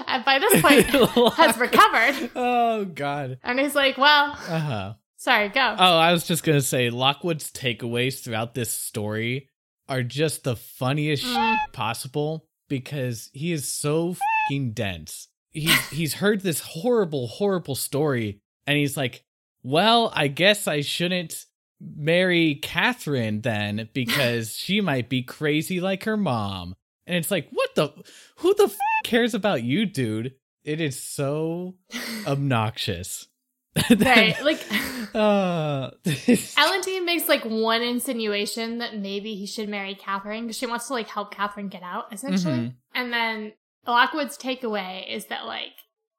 [0.07, 0.85] and by this point,
[1.35, 3.39] has recovered, Oh god.
[3.43, 4.93] and he's like, "Well, Uh huh.
[5.17, 9.49] sorry, go." Oh, I was just gonna say Lockwood's takeaways throughout this story
[9.89, 11.57] are just the funniest Mm.
[11.73, 14.15] possible because he is so
[14.47, 15.27] fucking dense.
[15.51, 19.23] He's he's heard this horrible, horrible story, and he's like,
[19.63, 21.45] "Well, I guess I shouldn't
[21.81, 27.75] marry Catherine then because she might be crazy like her mom." And it's like, what
[27.75, 27.89] the?
[28.37, 30.35] Who the f- cares about you, dude?
[30.63, 31.75] It is so
[32.27, 33.27] obnoxious.
[33.97, 34.61] right, like.
[35.13, 35.91] Uh,
[36.57, 40.87] Ellen Dean makes like one insinuation that maybe he should marry Catherine because she wants
[40.87, 42.55] to like help Catherine get out, essentially.
[42.57, 42.73] Mhm.
[42.95, 43.53] And then
[43.85, 45.73] Lockwood's takeaway is that like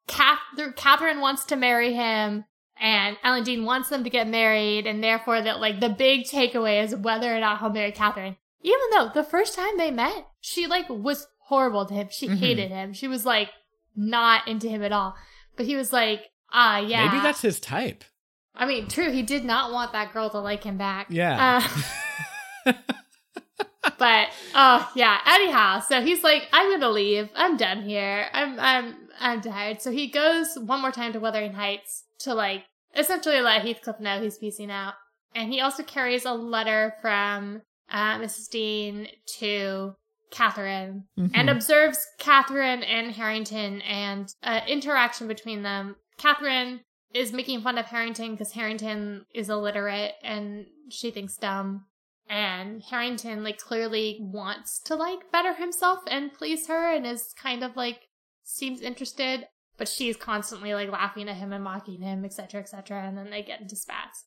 [0.06, 0.38] Cath-
[0.76, 2.44] Catherine wants to marry him
[2.80, 6.84] and Ellen Dean wants them to get married, and therefore that like the big takeaway
[6.84, 8.36] is whether or not he'll marry Catherine.
[8.64, 12.08] Even though the first time they met, she like was horrible to him.
[12.10, 12.38] She Mhm.
[12.38, 12.92] hated him.
[12.94, 13.50] She was like
[13.94, 15.14] not into him at all.
[15.56, 17.06] But he was like, ah, yeah.
[17.06, 18.02] Maybe that's his type.
[18.56, 19.10] I mean, true.
[19.12, 21.06] He did not want that girl to like him back.
[21.10, 21.62] Yeah.
[22.66, 22.72] Uh,
[23.98, 25.18] but oh yeah.
[25.26, 27.28] Anyhow, so he's like, I'm gonna leave.
[27.36, 28.26] I'm done here.
[28.32, 29.82] I'm I'm I'm tired.
[29.82, 32.64] So he goes one more time to Wuthering Heights to like
[32.96, 34.94] essentially let Heathcliff know he's piecing out.
[35.34, 37.62] And he also carries a letter from
[37.94, 38.50] uh, Mrs.
[38.50, 39.06] Dean
[39.38, 39.94] to
[40.32, 45.94] Catherine and observes Catherine and Hareton and uh, interaction between them.
[46.18, 46.80] Catherine
[47.14, 51.86] is making fun of Hareton because Hareton is illiterate and she thinks dumb.
[52.28, 57.62] And Hareton like clearly wants to like better himself and please her and is kind
[57.62, 58.00] of like
[58.42, 59.46] seems interested,
[59.78, 63.06] but she's constantly like laughing at him and mocking him, etc., etc.
[63.06, 64.24] And then they get into spats.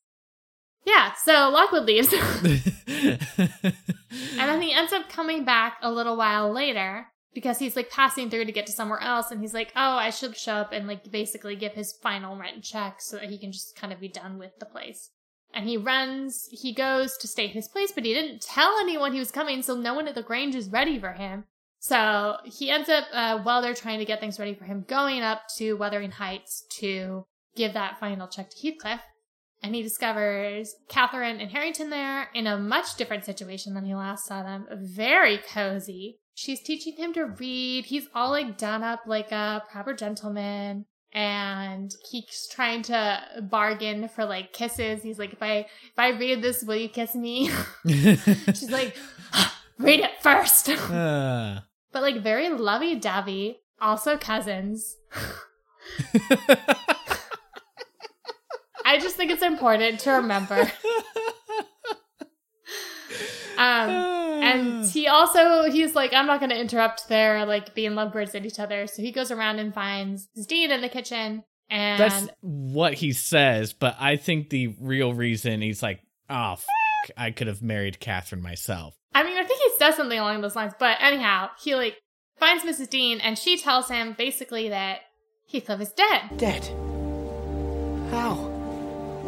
[0.88, 2.14] Yeah, so Lockwood leaves.
[4.38, 8.30] And then he ends up coming back a little while later because he's like passing
[8.30, 9.30] through to get to somewhere else.
[9.30, 12.64] And he's like, oh, I should show up and like basically give his final rent
[12.64, 15.10] check so that he can just kind of be done with the place.
[15.52, 19.12] And he runs, he goes to stay at his place, but he didn't tell anyone
[19.12, 21.44] he was coming, so no one at the Grange is ready for him.
[21.80, 25.22] So he ends up, uh, while they're trying to get things ready for him, going
[25.22, 27.24] up to Wuthering Heights to
[27.56, 29.00] give that final check to Heathcliff.
[29.62, 34.26] And he discovers Catherine and Hareton there in a much different situation than he last
[34.26, 34.66] saw them.
[34.72, 36.18] Very cozy.
[36.34, 37.86] She's teaching him to read.
[37.86, 40.86] He's all like done up like a proper gentleman.
[41.12, 45.02] And he's trying to bargain for like kisses.
[45.02, 47.50] He's like, if I if I read this, will you kiss me?
[47.86, 48.96] She's like,
[49.78, 50.68] read it first.
[50.68, 51.60] Uh,
[51.92, 53.60] but like very lovey dovey.
[53.80, 54.96] Also cousins.
[58.88, 60.70] I just think it's important to remember.
[63.58, 68.34] Um, and he also he's like, I'm not going to interrupt their like being lovebirds
[68.34, 68.86] at each other.
[68.86, 73.72] So he goes around and finds Dean in the kitchen, and that's what he says,
[73.72, 76.66] but I think the real reason he's like, oh, f-
[77.16, 78.94] I could have married Catherine myself.
[79.12, 80.74] I mean, I think he says something along those lines.
[80.78, 81.96] But anyhow, he like
[82.38, 82.88] finds Mrs.
[82.88, 85.00] Dean, and she tells him basically that
[85.50, 86.36] Heathcliff is dead.
[86.36, 86.64] Dead.
[88.12, 88.47] How?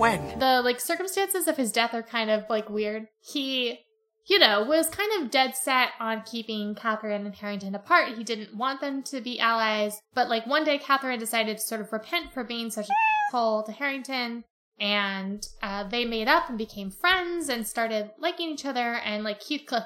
[0.01, 0.39] When?
[0.39, 3.09] The like circumstances of his death are kind of like weird.
[3.21, 3.81] He,
[4.27, 8.17] you know, was kind of dead set on keeping Catherine and Hareton apart.
[8.17, 10.01] He didn't want them to be allies.
[10.15, 12.93] But like one day, Catherine decided to sort of repent for being such a
[13.31, 14.45] hole to Hareton.
[14.79, 18.95] And uh, they made up and became friends and started liking each other.
[18.95, 19.85] And like Heathcliff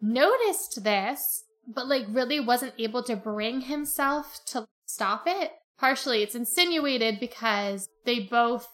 [0.00, 5.50] noticed this, but like really wasn't able to bring himself to stop it.
[5.76, 8.68] Partially, it's insinuated because they both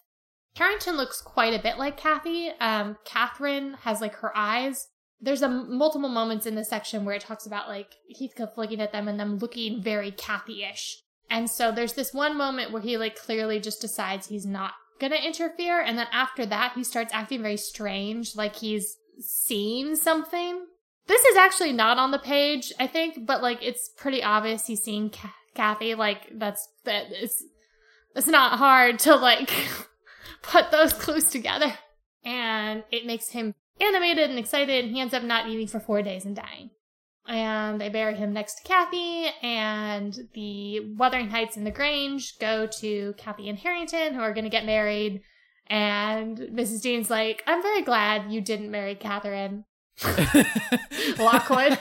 [0.56, 2.50] Hareton looks quite a bit like Kathy.
[2.60, 4.88] Um, Catherine has like her eyes.
[5.20, 8.92] There's a multiple moments in this section where it talks about like Heathcliff looking at
[8.92, 11.02] them and them looking very Kathy-ish.
[11.30, 15.16] And so there's this one moment where he like clearly just decides he's not gonna
[15.16, 20.66] interfere, and then after that he starts acting very strange, like he's seeing something.
[21.06, 24.82] This is actually not on the page, I think, but like it's pretty obvious he's
[24.82, 25.12] seeing
[25.54, 25.94] Kathy.
[25.94, 27.42] Like that's that is
[28.14, 29.50] it's not hard to like
[30.42, 31.72] put those clues together.
[32.24, 36.02] And it makes him animated and excited, and he ends up not eating for four
[36.02, 36.70] days and dying.
[37.26, 42.66] And they bury him next to Kathy, and the Wuthering Heights and the Grange go
[42.66, 45.22] to Kathy and Hareton, who are going to get married.
[45.68, 46.82] And Mrs.
[46.82, 49.64] Dean's like, I'm very glad you didn't marry Catherine.
[51.18, 51.78] Lockwood.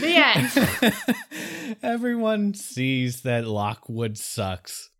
[0.00, 0.16] the
[0.92, 1.76] end.
[1.82, 4.90] Everyone sees that Lockwood sucks.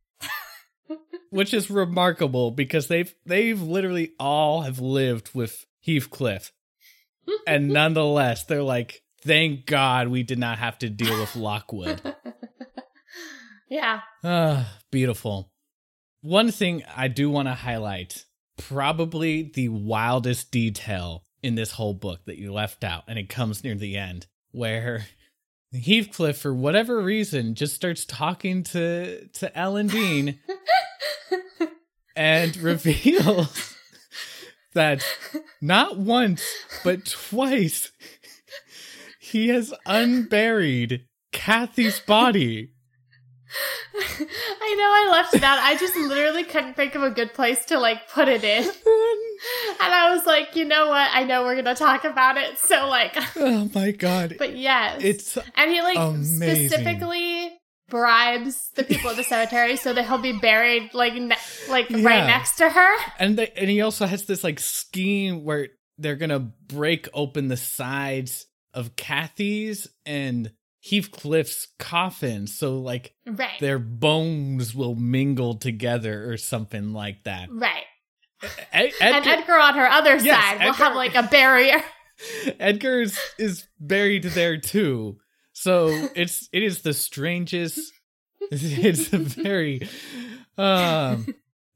[1.31, 6.53] Which is remarkable because they've they've literally all have lived with Heathcliff.
[7.47, 12.01] and nonetheless, they're like, thank God we did not have to deal with Lockwood.
[13.69, 14.01] yeah.
[14.25, 15.51] Ah, beautiful.
[16.21, 18.25] One thing I do want to highlight
[18.57, 23.63] probably the wildest detail in this whole book that you left out, and it comes
[23.63, 25.07] near the end, where
[25.73, 30.39] Heathcliff, for whatever reason, just starts talking to to Ellen Dean
[32.17, 33.77] and reveals
[34.75, 35.05] that
[35.61, 36.47] not once
[36.85, 37.91] but twice
[39.19, 42.73] he has unburied Kathy's body.
[44.61, 45.59] I know I left it out.
[45.59, 48.65] I just literally couldn't think of a good place to like put it in.
[49.83, 51.11] And I was like, you know what?
[51.13, 52.59] I know we're going to talk about it.
[52.59, 54.37] So like Oh my god.
[54.39, 55.03] But yes.
[55.05, 56.69] It's and he like amazing.
[56.71, 57.53] specifically
[57.91, 61.37] bribes the people at the cemetery so that he'll be buried like ne-
[61.69, 62.03] like Yeah.
[62.03, 62.97] right next to her.
[63.19, 65.69] and they, and he also has this like scheme where
[65.99, 70.51] they're gonna break open the sides of Kathy's and
[70.91, 73.59] Heathcliff's coffin, so like Right.
[73.61, 77.49] their bones will mingle together or something like that.
[77.51, 77.85] Right.
[78.73, 81.83] Ed- and Edgar, Edgar on her other Yes, side will have like a barrier.
[82.61, 85.19] Edgar is, is buried there too,
[85.53, 87.79] so it's it is the strangest.
[88.51, 89.89] It's a very,
[90.57, 91.27] um,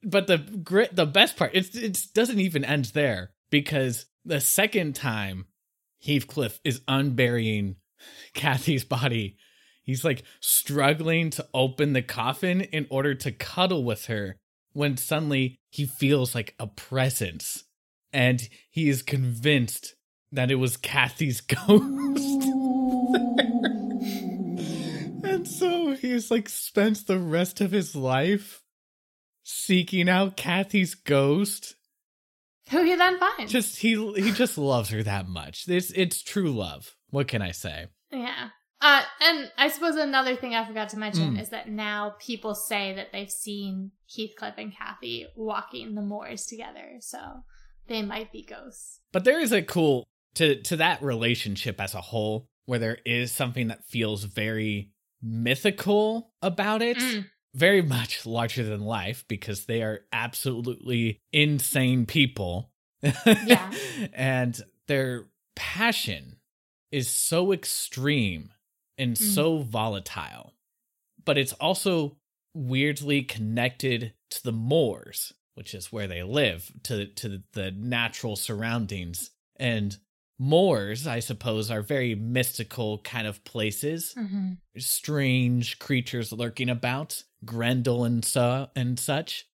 [0.05, 4.95] but the grit the best part it's it doesn't even end there because the second
[4.95, 5.47] time
[6.07, 7.77] Heathcliff is unburying
[8.35, 9.37] Kathy's body,
[9.83, 14.37] he's like struggling to open the coffin in order to cuddle with her
[14.73, 17.65] when suddenly he feels like a presence
[18.13, 19.95] and he is convinced
[20.33, 21.69] that it was Kathy's ghost.
[25.25, 28.63] and so he's like spends the rest of his life
[29.43, 31.75] seeking out Kathy's ghost.
[32.71, 33.53] Who he then finds.
[33.53, 35.65] Just he he just loves her that much.
[35.69, 36.95] It's it's true love.
[37.11, 37.87] What can I say?
[38.13, 38.51] Yeah.
[38.83, 41.41] Uh, and I suppose another thing I forgot to mention Mm.
[41.41, 46.95] is that now people say that they've seen Heathcliff and Kathy walking the moors together,
[47.01, 47.19] so
[47.89, 49.01] they might be ghosts.
[49.13, 50.07] But there is a cool
[50.37, 56.33] to to that relationship as a whole where there is something that feels very mythical
[56.41, 56.97] about it.
[56.99, 57.27] Mm.
[57.55, 62.71] Very much larger than life because they are absolutely insane people.
[63.03, 63.73] Yeah.
[64.13, 65.27] and their
[65.57, 66.37] passion
[66.93, 68.51] is so extreme
[68.99, 69.35] and Mm.
[69.35, 70.55] so volatile.
[71.25, 72.17] But it's also
[72.55, 79.31] weirdly connected to the moors, which is where they live, to to the natural surroundings.
[79.57, 79.97] And
[80.41, 84.15] moors, I suppose, are very mystical kind of places.
[84.17, 84.53] Mm-hmm.
[84.79, 89.47] Strange creatures lurking about, Grendel and so and such.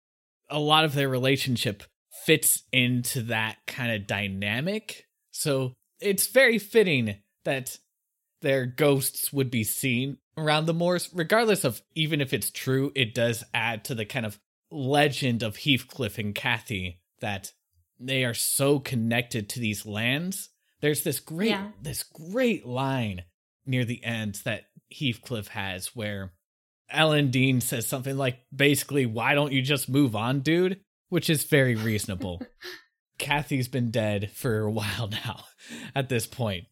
[0.48, 1.82] A lot of their relationship
[2.24, 5.06] fits into that kind of dynamic.
[5.32, 7.78] So it's very fitting that
[8.42, 13.12] their ghosts would be seen around the moors, regardless of even if it's true, it
[13.12, 14.38] does add to the kind of
[14.70, 17.52] legend of Heathcliff and Kathy that
[17.98, 20.50] they are so connected to these lands.
[20.80, 21.70] There's this great Yeah.
[21.82, 23.24] this great line
[23.64, 26.32] near the end that Heathcliff has where
[26.90, 30.80] Ellen Dean says something like basically, why don't you just move on, dude?
[31.08, 32.40] Which is very reasonable.
[33.18, 35.44] Kathy's been dead for a while now
[35.94, 36.64] at this point.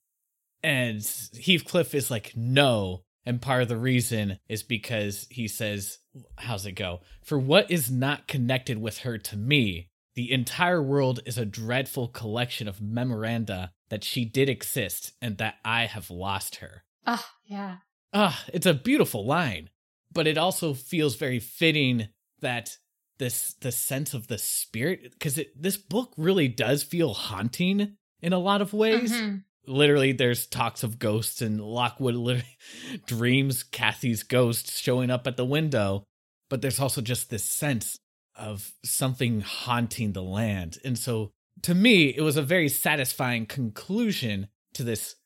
[0.63, 3.03] And Heathcliff is like, no.
[3.27, 5.99] And part of the reason is because he says,
[6.37, 7.01] how's it go?
[7.23, 12.09] For what is not connected with her to me, the entire world is a dreadful
[12.09, 16.83] collection of memoranda that she did exist and that I have lost her.
[17.07, 17.77] Ah, yeah.
[18.13, 19.71] Ah, it's a beautiful line,
[20.13, 22.09] but it also feels very fitting
[22.41, 22.77] that
[23.19, 28.33] this the sense of the spirit because it this book really does feel haunting in
[28.33, 29.13] a lot of ways.
[29.13, 29.45] Mhm.
[29.69, 32.59] Literally, there's talks of ghosts, and Lockwood literally
[33.07, 36.03] dreams Kathy's ghost showing up at the window.
[36.51, 37.97] But there's also just this sense
[38.35, 40.79] of something haunting the land.
[40.85, 41.31] And so,
[41.65, 45.17] to me, it was a very satisfying conclusion to this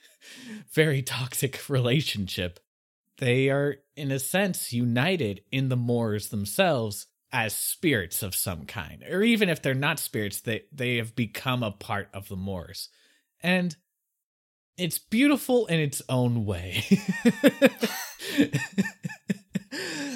[0.72, 2.60] very toxic relationship.
[3.18, 9.04] They are, in a sense, united in the Moors themselves as spirits of some kind.
[9.10, 12.88] Or even if they're not spirits, they, they have become a part of the Moors.
[13.42, 13.76] And
[14.76, 16.84] it's beautiful in its own way.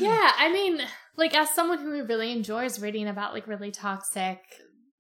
[0.05, 0.81] Yeah, I mean,
[1.17, 4.41] like as someone who really enjoys reading about like really toxic,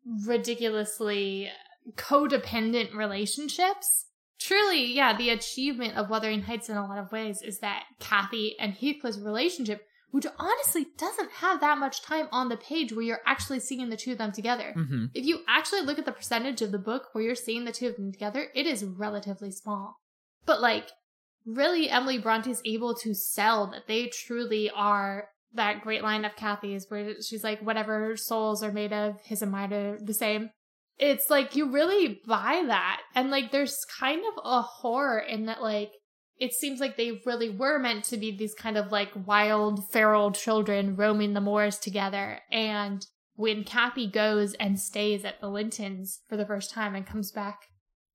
[0.04, 1.50] ridiculously
[1.96, 4.06] codependent relationships,
[4.38, 8.56] truly, yeah, the achievement of Wuthering Heights in a lot of ways is that Kathy
[8.58, 13.20] and Heathcliff's relationship, which honestly doesn't have that much time on the page where you're
[13.26, 14.74] actually seeing the two of them together.
[14.76, 15.10] Mhm.
[15.14, 17.88] If you actually look at the percentage of the book where you're seeing the two
[17.88, 20.00] of them together, it is relatively small.
[20.46, 20.90] But like,
[21.44, 26.36] really, Emily Bronte is able to sell that they truly are that great line of
[26.36, 30.50] Kathy's where she's like, whatever souls are made of, his and mine are the same.
[30.98, 33.00] It's like you really buy that.
[33.14, 35.92] And like there's kind of a horror in that like
[36.38, 40.32] it seems like they really were meant to be these kind of like wild feral
[40.32, 42.40] children roaming the moors together.
[42.50, 47.30] And when Kathy goes and stays at the Lintons for the first time and comes
[47.30, 47.58] back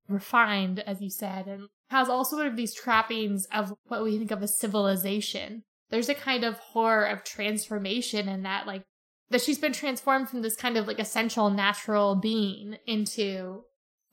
[0.07, 4.31] refined, as you said, and has all sort of these trappings of what we think
[4.31, 5.63] of as civilization.
[5.89, 8.83] There's a kind of horror of transformation in that, like,
[9.29, 13.63] that she's been transformed from this kind of like essential natural being into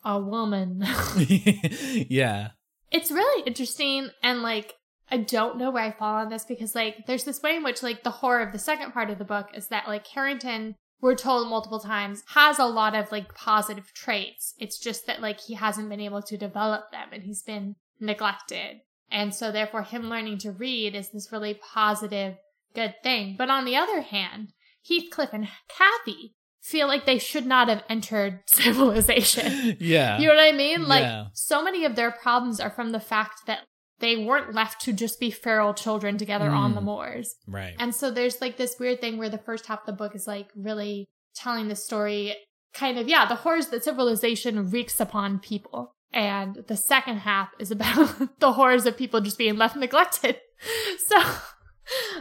[0.05, 0.85] a woman.
[1.17, 2.51] yeah.
[2.91, 4.75] it's really interesting and like
[5.11, 7.83] I don't know where I fall on this because like there's this way in which
[7.83, 11.15] like the horror of the second part of the book is that like Hareton we're
[11.15, 14.55] told multiple times has a lot of like positive traits.
[14.59, 18.81] It's just that like he hasn't been able to develop them and he's been neglected.
[19.11, 22.37] And so therefore him learning to read is this really positive
[22.75, 23.37] good thing.
[23.39, 24.53] But on the other hand,
[24.87, 29.77] Heathcliff and Kathy feel like they should not have entered civilization.
[29.81, 30.19] Yeah.
[30.19, 30.87] You know what I mean?
[30.89, 31.27] Like Yeah.
[31.33, 33.61] so many of their problems are from the fact that
[33.99, 36.85] they weren't left to just be feral children together on the Mm.
[36.85, 37.35] moors.
[37.47, 37.75] right.
[37.79, 40.27] And so there's like this weird thing where the first half of the book is
[40.27, 42.35] like really telling the story
[42.75, 45.95] kind of, yeah, the horrors that civilization wreaks upon people.
[46.17, 50.41] And the second half is about the horrors of people just being left neglected.
[51.07, 51.17] So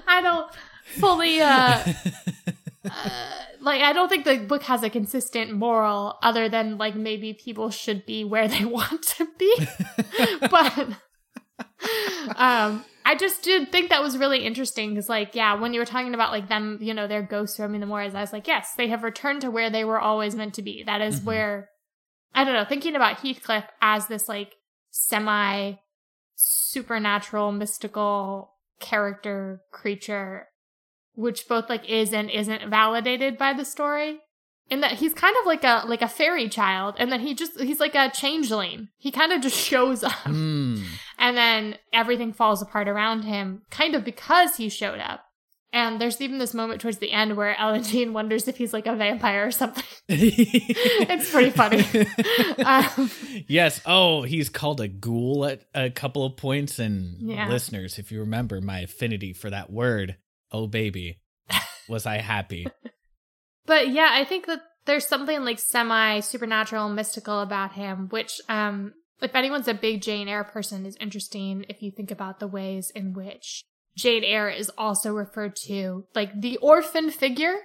[0.06, 0.52] I don't
[1.00, 1.82] fully, uh,
[2.92, 3.30] uh,
[3.62, 7.70] like, I don't think the book has a consistent moral other than like maybe people
[7.72, 9.56] should be where they want to be.
[10.52, 10.88] but
[12.36, 15.86] um I just did think that was really interesting because, like, yeah, when you were
[15.86, 18.74] talking about like them, you know, their ghosts roaming the moors, I was like, yes,
[18.78, 20.84] they have returned to where they were always meant to be.
[20.84, 21.26] That is Mhm.
[21.26, 21.70] where
[22.36, 22.66] I don't know.
[22.66, 24.56] Thinking about Heathcliff as this like
[24.92, 25.74] semi
[26.36, 30.50] supernatural, mystical character creature,
[31.16, 34.20] which both like is and isn't validated by the story.
[34.70, 37.60] In that he's kind of like a like a fairy child, and then he just
[37.60, 38.90] he's like a changeling.
[38.98, 40.12] He kind of just shows up.
[40.26, 40.84] Mm.
[41.18, 45.25] And then everything falls apart around him, kind of because he showed up.
[45.76, 48.88] And there's even this moment towards the end where Ellen Dean wonders if he's like
[48.88, 49.84] a vampire or something.
[50.08, 51.86] it's pretty funny.
[52.66, 53.12] Um,
[53.48, 53.82] yes.
[53.86, 56.80] Oh, he's called a ghoul at a couple of points.
[56.80, 57.50] And Yeah.
[57.50, 60.16] listeners, if you remember my affinity for that word,
[60.52, 61.20] oh baby,
[61.90, 62.66] was I happy?
[63.66, 68.94] But yeah, I think that there's something like semi supernatural mystical about him, which, um,
[69.22, 72.92] if anyone's a big Jane Eyre person, is interesting if you think about the ways
[72.92, 73.64] in which
[73.96, 76.06] Jane Eyre is also referred to.
[76.14, 77.58] Like the orphan figure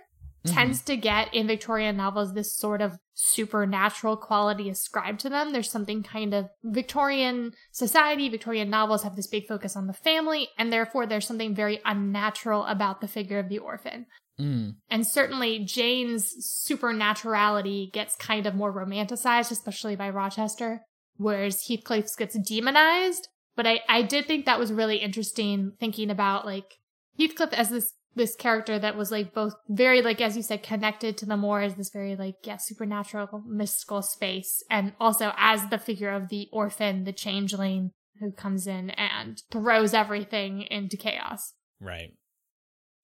[0.46, 5.52] tends to get in Victorian novels this sort of supernatural quality ascribed to them.
[5.52, 10.48] There's something kind of Victorian society, Victorian novels have this big focus on the family,
[10.56, 14.06] and therefore there's something very unnatural about the figure of the orphan.
[14.40, 14.76] Mm.
[14.88, 20.80] And certainly Jane's supernaturality gets kind of more romanticized, especially by Rochester,
[21.16, 23.28] whereas Heathcliff's gets demonized.
[23.60, 26.78] But I, I did think that was really interesting thinking about like
[27.18, 31.18] Heathcliff as this this character that was like both very like as you said connected
[31.18, 35.78] to the moor as this very like yeah supernatural mystical space and also as the
[35.78, 42.12] figure of the orphan the changeling who comes in and throws everything into chaos Right.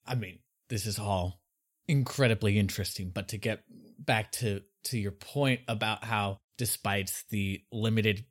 [0.07, 1.41] I mean, this is all
[1.89, 3.63] incredibly interesting, but to get
[3.99, 8.25] back to to your point about how despite the limited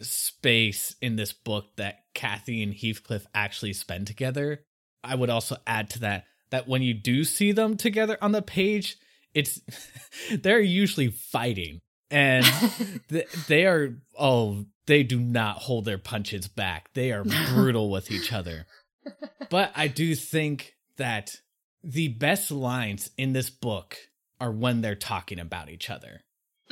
[0.00, 4.64] space in this book that Kathy and Heathcliff actually spend together,
[5.02, 8.42] I would also add to that that when you do see them together on the
[8.42, 8.96] page,
[9.34, 9.60] it's
[10.30, 11.80] they're usually fighting
[12.10, 12.44] and
[13.08, 16.90] th- they are oh they do not hold their punches back.
[16.94, 18.66] They are brutal with each other.
[19.50, 21.36] But I do think that
[21.84, 23.96] the best lines in this book
[24.40, 26.22] are when they're talking about each other.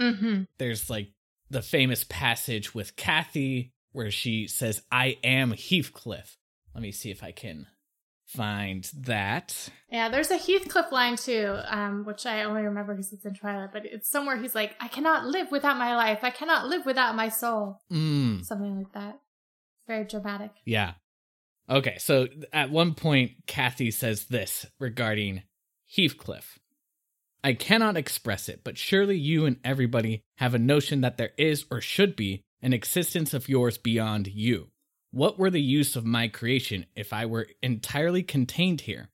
[0.01, 1.12] mm-hmm There's like
[1.51, 6.36] the famous passage with Kathy where she says, I am Heathcliff.
[6.74, 7.66] Let me see if I can
[8.26, 9.68] find that.
[9.90, 13.68] yeah there's a heathcliff line too um which i only remember because it's in twilight
[13.70, 17.14] but it's somewhere he's like i cannot live without my life i cannot live without
[17.14, 19.20] my soul Mm, something like that
[19.86, 20.95] very dramatic yeah.
[21.68, 25.42] Okay, so at one point, Kathy says this regarding
[25.95, 26.59] Heathcliff.
[27.45, 31.66] I cannot express it, but surely you and everybody have a notion that there is
[31.70, 34.68] or should be an existence of yours beyond you.
[35.11, 39.11] What were the use of my creation if I were entirely contained here?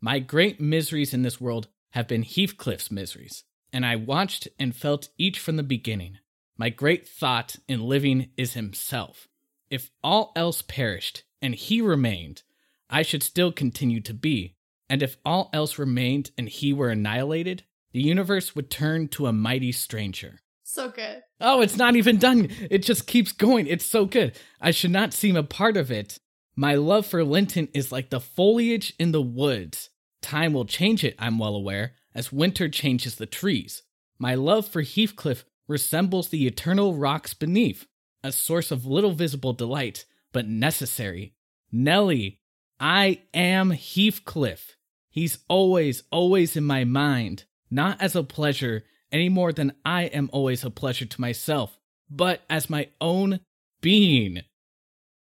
[0.00, 5.10] My great miseries in this world have been Heathcliff's miseries, and I watched and felt
[5.16, 6.18] each from the beginning.
[6.58, 9.28] My great thought in living is himself.
[9.70, 12.42] If all else perished and he remained,
[12.90, 14.56] I should still continue to be.
[14.90, 17.62] And if all else remained and he were annihilated,
[17.92, 20.40] the universe would turn to a mighty stranger.
[20.64, 22.50] so good Oh, it's not even done.
[22.70, 23.66] It just keeps going.
[23.66, 24.36] It's so good.
[24.60, 26.18] I should not seem a part of it.
[26.54, 29.88] My love for Linton is like the foliage in the woods.
[30.20, 33.82] Time will change it, I'm well aware, as winter changes the trees.
[34.18, 37.86] My love for Heathcliff resembles the eternal rocks beneath,
[38.22, 41.34] a source of little visible delight, but necessary.
[41.72, 42.40] Nellie,
[42.78, 44.76] I am Heathcliff.
[45.10, 50.30] He's always, always in my mind, not as a pleasure any more than I am
[50.32, 51.76] always a pleasure to myself,
[52.08, 53.40] but as my own
[53.80, 54.42] being.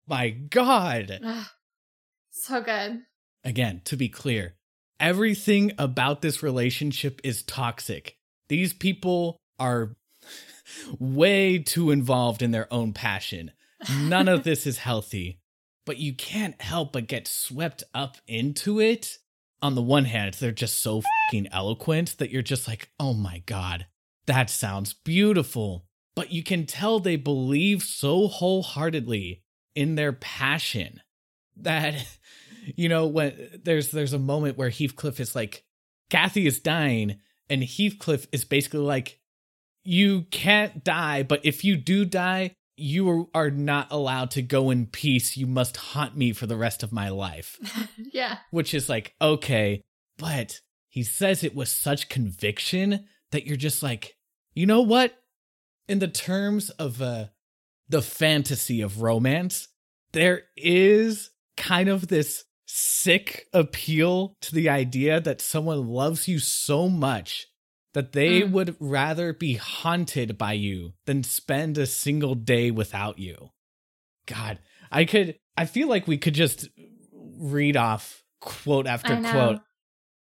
[0.06, 1.20] My God.
[1.24, 1.46] Ugh.
[2.30, 3.02] so good
[3.44, 4.54] Again, to be clear,
[5.00, 8.16] everything about this relationship is toxic.
[8.48, 9.96] These people are
[10.98, 13.50] way too involved in their own passion.
[13.98, 15.40] None of this is healthy,
[15.84, 19.18] but you can't help but get swept up into it.
[19.62, 23.42] On the one hand, they're just so fucking eloquent that you're just like, oh my
[23.46, 23.86] god,
[24.26, 25.86] that sounds beautiful.
[26.14, 29.42] But you can tell they believe so wholeheartedly
[29.74, 31.00] in their passion
[31.56, 31.94] that
[32.76, 35.64] you know when there's there's a moment where Heathcliff is like
[36.10, 39.18] Kathy is dying and Heathcliff is basically like
[39.84, 44.86] you can't die but if you do die you are not allowed to go in
[44.86, 45.36] peace.
[45.36, 47.58] You must haunt me for the rest of my life.
[48.12, 48.38] Yeah.
[48.50, 49.82] Which is like okay
[50.18, 54.16] but he says it with such conviction that you're just like
[54.54, 55.14] you know what?
[55.88, 57.26] In the terms of uh
[57.88, 59.68] the fantasy of romance
[60.12, 66.88] there is kind of this sick appeal to the idea that someone loves you so
[66.88, 67.46] much
[67.94, 68.50] that they Mm.
[68.52, 73.50] would rather be haunted by you than spend a single day without you.
[74.26, 74.58] God,
[74.90, 76.68] I could, I feel like we could just
[77.14, 79.60] read off quote after quote.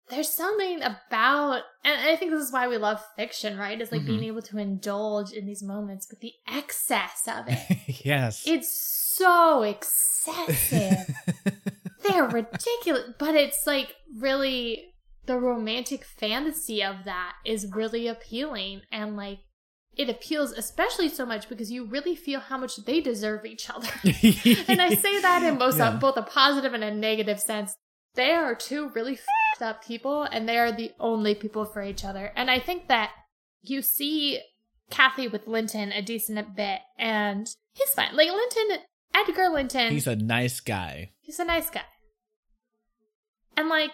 [0.09, 3.79] There's something about, and I think this is why we love fiction, right?
[3.79, 4.07] Is like Mhm.
[4.07, 7.59] being able to indulge in these moments, but the excess of it.
[8.05, 8.43] yes.
[8.47, 8.71] it's
[9.15, 11.15] so excessive.
[12.03, 14.93] They're ridiculous, but it's like really
[15.29, 19.37] the romantic fantasy of that is really appealing and like
[19.95, 23.89] it appeals especially so much because you really feel how much they deserve each other.
[24.03, 25.97] and I say that in most uh, Yeah.
[25.97, 27.75] both a positive and a negative sense.
[28.15, 32.03] They are two really fucked up people, and they are the only people for each
[32.03, 32.31] other.
[32.35, 33.11] And I think that
[33.61, 34.39] you see
[34.89, 38.15] Kathy with Linton a decent bit, and he's fine.
[38.15, 38.79] Like Linton,
[39.13, 41.11] Edgar Linton, He's a nice guy.
[41.21, 41.85] he's a nice guy.
[43.55, 43.91] And like,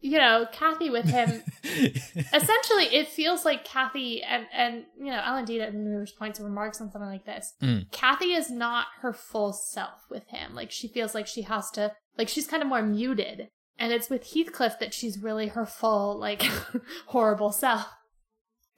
[0.00, 5.44] you know, Kathy with him, essentially, it feels like Kathy and and you know, Ellen
[5.44, 7.54] Dean at numerous points remarks on something like this.
[7.62, 7.90] Mm.
[7.90, 10.54] Kathy is not her full self with him.
[10.54, 13.48] Like she feels like she has to, like she's kind of more muted.
[13.78, 16.42] And it's with Heathcliff that she's really her full, like,
[17.08, 17.86] horrible self.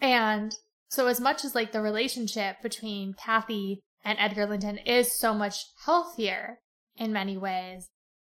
[0.01, 0.53] And
[0.89, 5.67] so, as much as like the relationship between Kathy and Edgar Linton is so much
[5.85, 6.59] healthier
[6.97, 7.89] in many ways,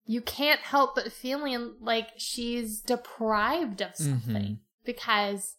[0.07, 4.59] you can't help but feeling like she's deprived of something Mhm.
[4.85, 5.57] because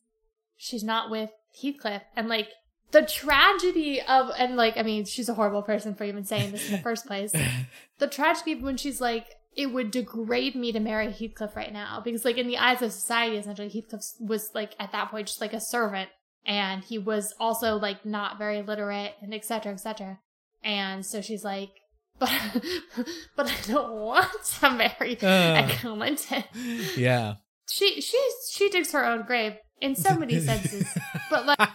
[0.55, 1.31] she's not with
[1.61, 2.03] Heathcliff.
[2.15, 2.49] And like
[2.91, 6.65] the tragedy of, and like, I mean, she's a horrible person for even saying this
[6.67, 7.33] in the first place.
[7.97, 9.25] The tragedy of when she's like,
[9.55, 12.91] it would degrade me to marry Heathcliff right now because, like, in the eyes of
[12.91, 16.09] society, essentially, Heathcliff was like at that point just like a servant,
[16.45, 19.71] and he was also like not very literate and etc.
[19.71, 20.19] etc.
[20.61, 21.69] And so she's like,
[22.19, 22.29] but
[23.35, 25.25] but I don't want to marry Uh.
[25.63, 26.43] Edgar Linton.
[26.95, 27.35] yeah.
[27.69, 28.19] She she
[28.51, 30.87] she digs her own grave in so many senses,
[31.29, 31.59] but like.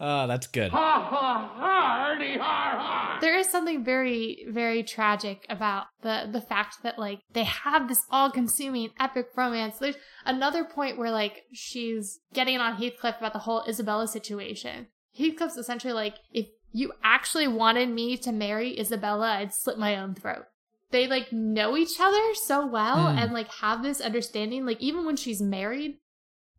[0.00, 0.70] oh, that's good.
[0.70, 3.20] Ha ha hardy har har.
[3.20, 8.02] there is something very very tragic about the the fact that like they have this
[8.10, 13.62] all-consuming epic romance there's another point where like she's getting on heathcliff about the whole
[13.68, 19.78] isabella situation heathcliff's essentially like if you actually wanted me to marry isabella i'd slit
[19.78, 20.44] my own throat
[20.90, 23.22] they like know each other so well Mm.
[23.22, 25.98] and like have this understanding like even when she's married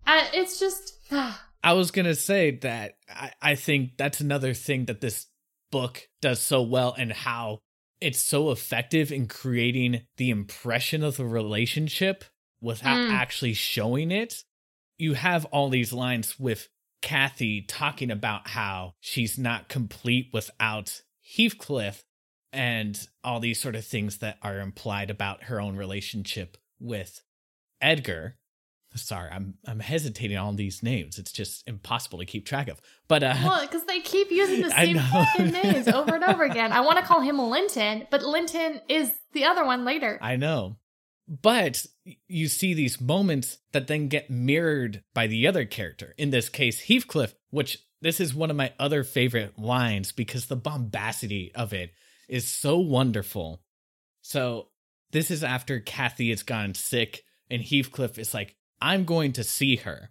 [0.05, 0.97] uh, it's just
[1.66, 5.28] I was gonna say that I, I think that's another thing that this
[5.72, 7.59] book does so well and how
[8.01, 12.26] it's so effective in creating the impression of the relationship
[12.59, 13.11] without Mm.
[13.11, 14.43] actually showing it.
[14.97, 16.68] You have all these lines with
[17.04, 21.01] Kathy talking about how she's not complete without
[21.38, 22.06] Heathcliff
[22.54, 27.22] and all these sort of things that are implied about her own relationship with
[27.82, 28.38] Edgar.
[28.95, 31.20] Sorry, I'm I'm hesitating on these names.
[31.20, 32.80] It's just impossible to keep track of.
[33.10, 36.72] But uh Well, because they keep using the same fucking names over and over again.
[36.72, 40.20] I want to call him Linton, but Linton is the other one later.
[40.22, 40.78] I know.
[41.28, 41.86] But
[42.28, 46.13] you see these moments that then get mirrored by the other character.
[46.17, 50.57] In this case, Heathcliff, which this is one of my other favorite lines because the
[50.57, 51.91] bombacity of it
[52.28, 53.61] is so wonderful.
[54.21, 54.67] So,
[55.11, 59.78] this is after Kathy has gotten sick, and Heathcliff is like, I'm going to see
[59.78, 60.09] her.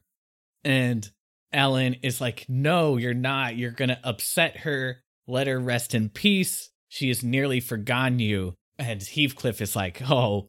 [0.64, 1.10] And
[1.52, 3.56] Ellen is like, No, you're not.
[3.56, 5.02] You're going to upset her.
[5.26, 6.70] Let her rest in peace.
[6.88, 8.54] She has nearly forgotten you.
[8.78, 10.48] And Heathcliff is like, Oh,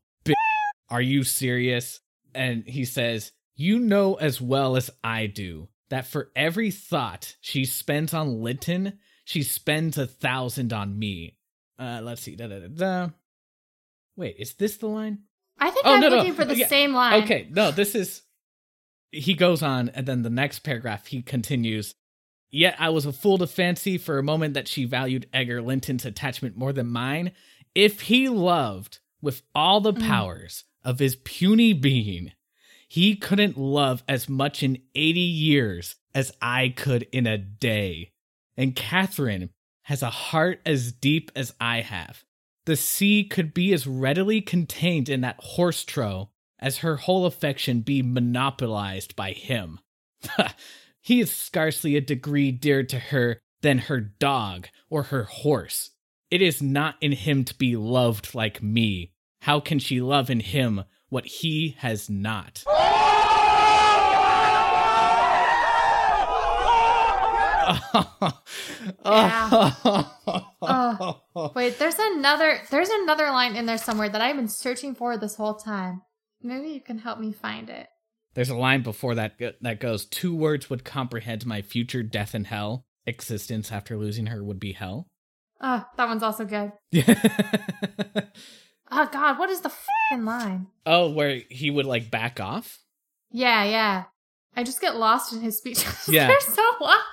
[0.94, 2.00] are you serious?
[2.36, 7.66] And he says, You know as well as I do that for every thought she
[7.66, 11.38] spends on Linton, she spends a thousand on me.
[11.80, 12.36] Uh, let's see.
[12.36, 13.10] Da, da, da, da.
[14.16, 15.20] Wait, is this the line?
[15.60, 16.18] I think Oh, I'm no, no.
[16.18, 16.68] looking for the Yeah.
[16.68, 17.24] same line.
[17.24, 18.22] Okay, no, this is.
[19.12, 21.96] He goes on, and then the next paragraph he continues.
[22.52, 26.06] Yet I was a fool to fancy for a moment that she valued Edgar Linton's
[26.06, 27.32] attachment more than mine.
[27.74, 30.08] If he loved with all the Mm.
[30.08, 32.32] powers of his puny being,
[32.88, 38.12] he couldn't love as much in 80 years as I could in a day.
[38.56, 39.50] And Catherine
[39.84, 42.24] has a heart as deep as I have.
[42.66, 46.30] The sea could be as readily contained in that horse trough
[46.60, 49.80] as her whole affection be monopolized by him.
[51.02, 55.92] he is scarcely a degree dearer to her than her dog or her horse.
[56.32, 59.13] It is not in him to be loved like me.
[59.44, 62.64] How can she love in him what he has not?
[70.66, 75.18] Oh, wait, there's another there's another line in there somewhere that I've been searching for
[75.18, 76.04] this whole time.
[76.42, 77.88] Maybe you can help me find it.
[78.36, 82.48] There's a line before that that goes, Two words would comprehend my future death and
[82.48, 82.86] hell.
[83.06, 85.10] Existence after losing her would be hell.
[85.60, 86.72] Oh, that one's also good.
[88.96, 90.68] Oh god, what is the fucking line?
[90.86, 92.80] oh, where he would like back off?
[93.32, 94.04] Yeah, yeah.
[94.56, 95.84] I just get lost in his speech.
[96.08, 96.28] Yeah.
[96.28, 97.04] They're so lost.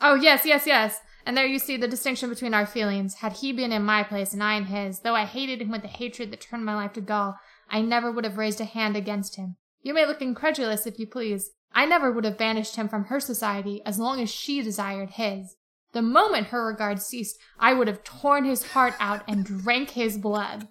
[0.00, 1.00] Oh, yes, yes, yes.
[1.26, 3.14] And there you see the distinction between our feelings.
[3.14, 5.82] Had he been in my place and I in his, though I hated him with
[5.82, 7.36] the hatred that turned my life to gall,
[7.68, 9.56] I never would have raised a hand against him.
[9.82, 11.50] You may look incredulous if you please.
[11.72, 15.56] I never would have banished him from her society as long as she desired his.
[15.92, 20.18] The moment her regard ceased, I would have torn his heart out and drank his
[20.18, 20.68] blood.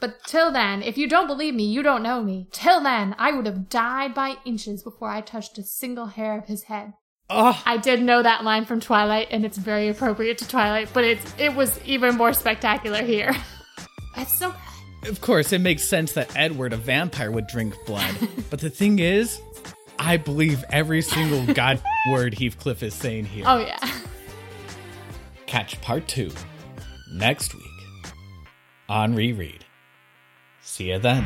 [0.00, 2.48] But till then, if you don't believe me, you don't know me.
[2.52, 6.46] Till then, I would have died by inches before I touched a single hair of
[6.46, 6.92] his head.
[7.28, 11.02] Oh, I did know that line from Twilight, and it's very appropriate to Twilight, but
[11.02, 13.34] it's it was even more spectacular here.
[14.18, 14.54] It's so
[15.06, 18.16] of course, it makes sense that Edward, a vampire, would drink blood.
[18.50, 19.38] but the thing is,
[19.98, 23.44] I believe every single god word Heathcliff is saying here.
[23.46, 23.78] oh yeah.
[25.46, 26.30] Catch part two
[27.12, 27.62] next week
[28.88, 29.64] on Reread.
[30.60, 31.24] See you then.